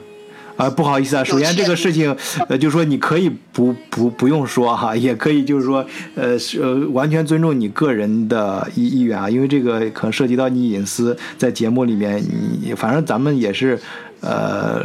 [0.57, 2.15] 啊，不好意思啊，首先这个事情，
[2.49, 5.85] 呃，就是说你可以不不不用说哈，也可以就是说，
[6.15, 12.23] 呃，是呃，完全尊重你个人的意意愿啊，因为这个可能涉及到你隐私，在节目里面，
[12.63, 13.81] 你反正咱们也是，
[14.21, 14.85] 呃，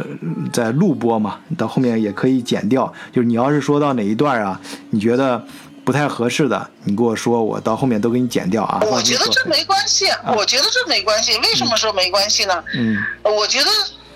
[0.52, 4.60] 在录播嘛，到后面也可以剪掉，就是你要是说到哪一段啊，
[4.90, 5.42] 你觉得
[5.84, 8.80] 不太合适的，你跟我说，我到后面都给你剪掉啊。
[8.90, 10.06] 我觉得这没关系，
[10.36, 11.32] 我觉得这没关系。
[11.38, 12.64] 为什么说没关系呢？
[12.74, 13.66] 嗯我觉得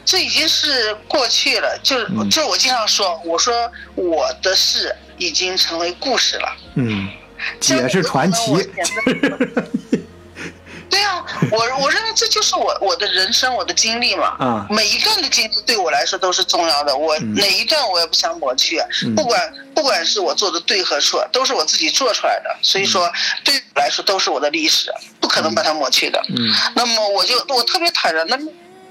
[0.04, 6.56] 这已经是过去了，就是嗯就是我经常说，我说我的事已经成为故事了。
[6.76, 7.08] 嗯，
[7.68, 8.52] 也是传奇
[10.90, 14.36] 对啊，我我认为这就是我我的人生，我的经历嘛。
[14.38, 23.10] 啊每一段的经历对我来说都是重要的，我嗯哪一段我也不想抹去，嗯不管不管是我做的对和错，都是我自己做出来的，所以说
[23.42, 26.22] 对我来说都是我的历史，不可能把它抹去的。
[26.28, 28.38] 嗯那么我就我特别坦然的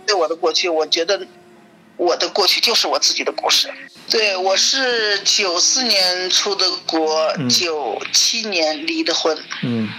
[0.05, 1.25] 对我的过去，我觉得
[1.97, 3.69] 我的过去就是我自己的故事。
[4.09, 9.37] 对，我是九四年出的国嗯，九七年离的婚。
[9.63, 9.89] 嗯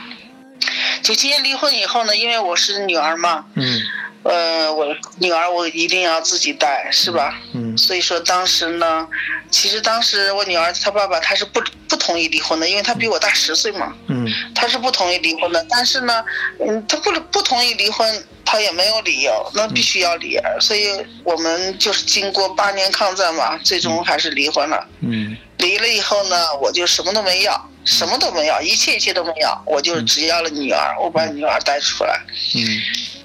[1.03, 3.81] 九七年离婚以后呢，因为我是女儿嘛，嗯
[4.23, 4.87] 呃，我
[5.19, 7.41] 女儿我一定要自己带，是吧？
[7.55, 9.09] 嗯所以说当时呢，
[9.51, 15.67] 其实当时我女儿她爸爸他是不不同意离婚的，因为他比我大十岁嘛，嗯他是不同意离婚的。
[15.69, 16.25] 但是呢，
[16.61, 20.39] 嗯，他不不同意离婚，他也没有理由，那必须要离。
[20.61, 20.89] 所以
[21.25, 24.87] 我们就是经过八年抗战嘛，最终还是离婚了。
[25.01, 32.21] 嗯离了以后呢，我就什么都没要，什么都没要，一切一切都没要，我就只要了女儿，我把女儿带出来。
[32.55, 32.61] 嗯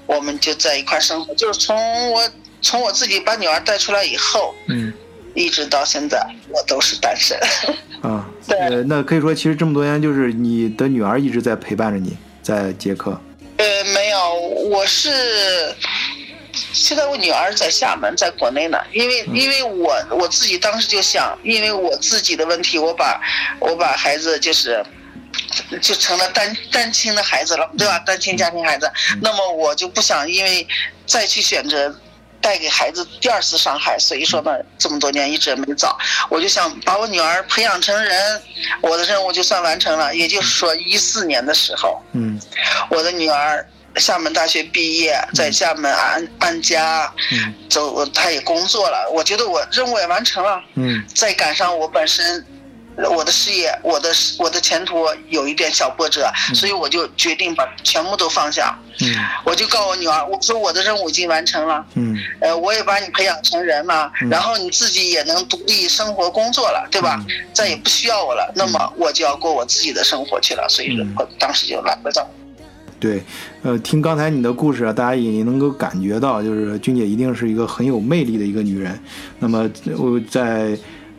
[0.06, 1.76] 我们就在一块生活，就是从
[2.14, 4.94] 我从我自己把女儿带出来以后，嗯
[5.36, 7.38] 一直到现在，我都是单身。
[8.02, 13.20] 啊，对呃，那可以说，其实这么多年，就是你的女儿一直在陪伴着你，在捷克。
[13.58, 15.76] 呃，没有，我是
[16.74, 23.20] 现在我女儿在厦门，在国内呢，因为因为我我自己当时就想，因为我自己的问题，我把
[23.60, 24.84] 我把孩子就是。
[25.82, 28.00] 就成了单单亲的孩子了，对吧？
[28.00, 28.90] 单亲家庭孩子，
[29.22, 30.66] 那么我就不想因为
[31.06, 31.94] 再去选择
[32.48, 35.98] 带给孩子第二次伤害，所以说呢，这么多年一直没找，
[36.30, 38.42] 我就想把我女儿培养成人，
[38.80, 40.16] 我的任务就算完成了。
[40.16, 42.40] 也就是说，一四年的时候，嗯
[42.90, 43.68] 我的女儿
[43.98, 49.12] 厦门大学毕业，在厦门安安家，嗯走，她也工作了。
[49.12, 52.46] 我觉得我任务也完成了，嗯再赶上我本身。
[52.98, 58.78] 我的事业，我的我的前途有一点小波折，所以我就决定把全部都放下。
[59.00, 59.08] 嗯
[59.44, 67.24] 我就告诉我女儿，我说我的任务已经完成了，嗯呃，我也把你培养成人了，然后你自己也能独立生活工作了，对吧？
[67.54, 72.26] 再也不需要我了，那么我就要过我自己的生活去了，所以说我当时就来了这。
[73.00, 73.24] 对，
[73.62, 79.00] 呃，听刚才你的故事啊，大家也能够感觉到，就是君姐一定是一个很有魅力的一个女人。
[79.38, 80.76] 那么我在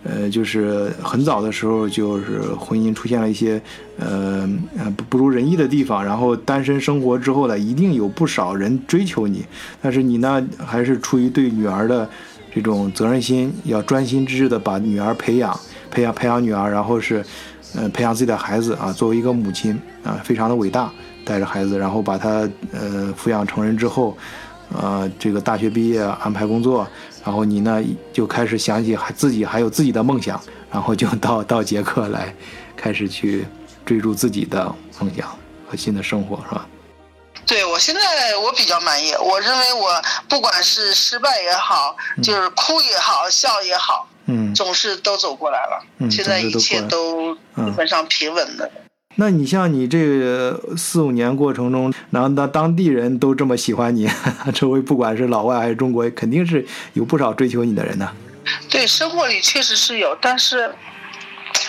[0.08, 3.60] 呃，就是很早的时候，就是婚姻出现了一些
[3.98, 4.48] 呃
[4.96, 9.44] 不不如人意的地方，然后单身生活之后呢，一定有不少人追求你，
[9.82, 12.08] 但是你呢，还是出于对女儿的
[12.54, 15.54] 这种责任心，要专心致志的把女儿培养、
[15.90, 17.24] 培养、培养女儿，然后是
[17.74, 20.90] 呃培养自己的孩子啊，作为一个母亲啊，非常的伟大。
[21.24, 24.16] 带着孩子，然后把他呃抚养成人之后，
[24.74, 26.88] 呃，这个大学毕业安排工作，
[27.28, 32.34] 然后你呢就开始想起还自己还有自己的梦想，然后就到到捷克来，
[32.74, 33.46] 开始去
[33.84, 35.28] 追逐自己的梦想
[35.68, 36.66] 和新的生活，是吧？
[37.44, 45.84] 对我现在我比较满意，我认为我不管是失败也好，就是哭也好，笑也好，嗯总是都走过来了。
[45.98, 48.70] 嗯现在一切都都基本上平稳的。
[49.20, 54.08] 那你像你这四五年过程中，然后当当地人都这么喜欢你，
[54.54, 58.08] 周围不管是老外还是中国，肯定是有不少追求你的人呢。
[58.70, 60.72] 对，生活里确实是有，但是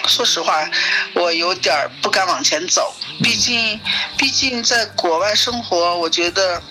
[0.06, 0.70] 说实话，
[1.16, 2.94] 我有点不敢往前走。
[3.24, 3.80] 毕竟，
[4.16, 6.62] 毕竟在国外生活，我觉得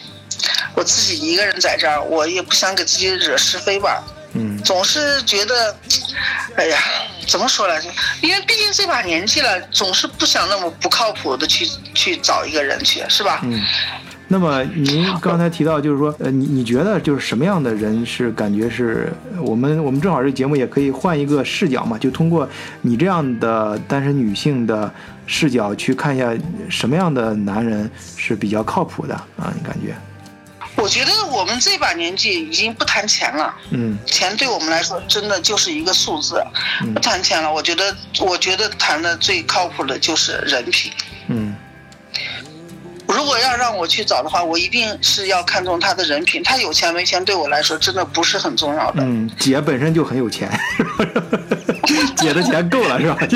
[0.76, 4.00] 我自己一个人在这儿，我也不想给自己惹是非吧。
[4.68, 5.74] 嗯，总是觉得，
[6.56, 6.76] 哎呀，
[7.26, 7.88] 怎么说来着？
[8.20, 13.40] 因为毕竟这把年纪了，总是不想那么不靠谱的去去找一个人去，是吧？
[13.44, 13.60] 嗯。
[14.30, 19.10] 那么您刚才提到，就是说，呃，你你觉得就是什么样的人是感觉是
[19.40, 22.46] 我们我们正好这节目也可以换一个视角嘛，就通过
[22.82, 24.92] 你这样的单身女性的
[25.26, 26.30] 视角去看一下
[26.68, 29.50] 什么样的男人是比较靠谱的啊？
[29.56, 29.96] 你感觉？
[30.78, 36.42] 我觉得我们这把年纪已经不谈钱了，嗯，钱对我们来说真的就是一个数字，
[36.94, 37.52] 不谈钱了。
[37.52, 40.92] 我觉得，我觉得谈的最靠谱的就是人品，
[41.28, 41.47] 嗯。
[43.08, 46.42] 如果要让我去找的话，我一定是要看重他的人品。
[46.42, 49.02] 他有钱没钱对我来说真的不是很重要的。
[49.02, 50.48] 嗯，姐本身就很有钱，
[52.16, 53.18] 姐的钱够了是吧？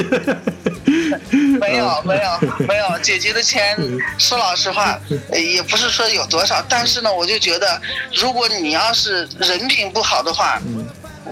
[1.61, 3.77] 没有没有没有，姐姐的钱
[4.19, 4.99] 说老实话
[5.33, 7.81] 也不是说有多少，但是呢，我就觉得
[8.15, 10.61] 如果你要是人品不好的话，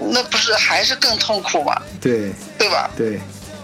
[0.09, 1.79] 那不是还是更痛苦吗？
[2.01, 2.89] 对，对吧？
[2.97, 3.19] 对。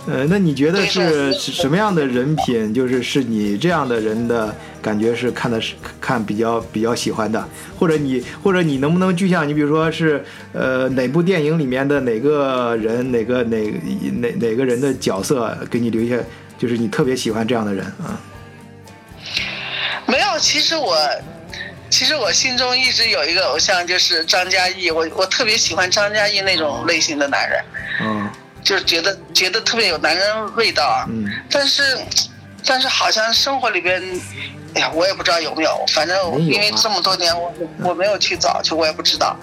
[0.08, 7.46] 呃，那你觉得是什么样的人品，就是是你这样的人的感觉是看的是看比较比较喜欢的，
[7.78, 9.46] 或者你或者你能不能具象？
[9.46, 13.58] 你比如说是呃哪部电影里面的哪个人，哪个哪
[14.22, 16.24] 哪哪个人的角色给你留下，
[16.58, 18.18] 就是你特别喜欢这样的人啊？
[20.06, 20.96] 没有，其实我
[21.90, 27.60] 其实我心中一直有一个偶像，就是张嘉译，我我特别喜欢张嘉译那种类型的男人。
[28.02, 28.30] 嗯。
[28.68, 31.82] 就是觉得觉得特别有男人味道啊，嗯，但是，
[32.66, 33.98] 但是好像生活里边，
[34.76, 39.38] 哎呀，我也不知道有没有，反正因为这么多年我我没有去找，就我也不知道。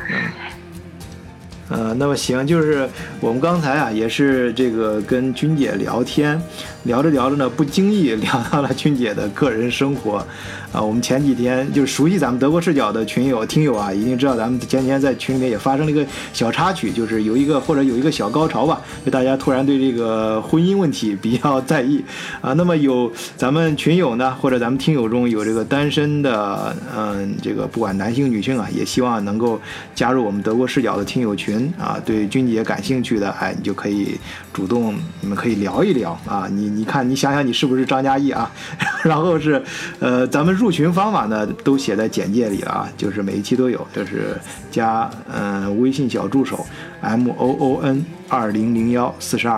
[1.75, 2.89] 呃，那么行，就是
[3.21, 6.41] 我们刚才啊，也是这个跟君姐聊天，
[6.85, 10.25] 聊着聊着呢，不经意聊到了君姐的个人生活。
[10.73, 22.05] 啊，我们前几天就熟悉咱们德国视角的群友听友啊，一定知道咱们前几天在群里面也发生了一个小插曲，就是有一个或者有一个小高潮吧，就大家突然对这个婚姻问题比较在意
[22.41, 22.53] 啊。
[22.55, 29.61] 那么有咱们群友呢，或者咱们听友中有这个单身的，嗯，这个不管男性女性啊，也希望能够
[29.95, 31.99] 加入我们德国视角的听友群啊。
[32.05, 34.19] 对君姐感兴趣的，哎，你就可以
[34.53, 36.47] 主动，你们可以聊一聊啊。
[36.51, 38.51] 你你看，你想想你是不是张嘉译啊？
[39.05, 39.63] 然后是，
[39.99, 40.75] 呃，咱们入。
[40.75, 44.37] 群方法呢，都写在简介里了啊，就是每一期都有，就是
[44.73, 46.67] 加嗯微信小助手
[47.01, 49.55] m o o n 二零零幺四十二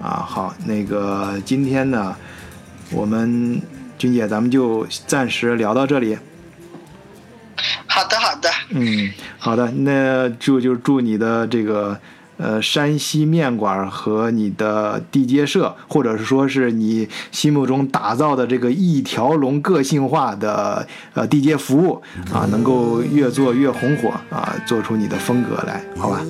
[0.00, 0.22] 啊。
[0.24, 2.14] 好，那个今天呢，
[2.92, 3.60] 我们
[3.98, 6.16] 君姐咱们就暂时聊到这里。
[7.90, 8.48] 好的，好的。
[8.70, 11.98] 嗯，好的，那就就祝你的这个。
[12.42, 26.22] 呃，山西面馆和你的地接社，或者是说是你心目中打造的这个一条龙个性化的呃地接服务啊，能够越做越红火啊，做出你的风格来，好吧？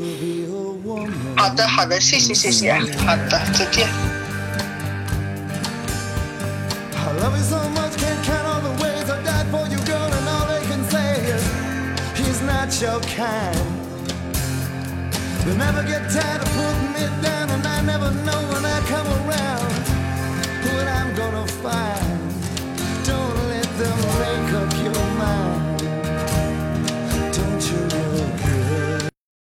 [1.36, 2.72] 好的，好的，谢谢，谢谢，
[3.06, 3.86] 好的，再见。
[12.80, 12.98] They'll
[15.56, 17.22] never get tired of putting it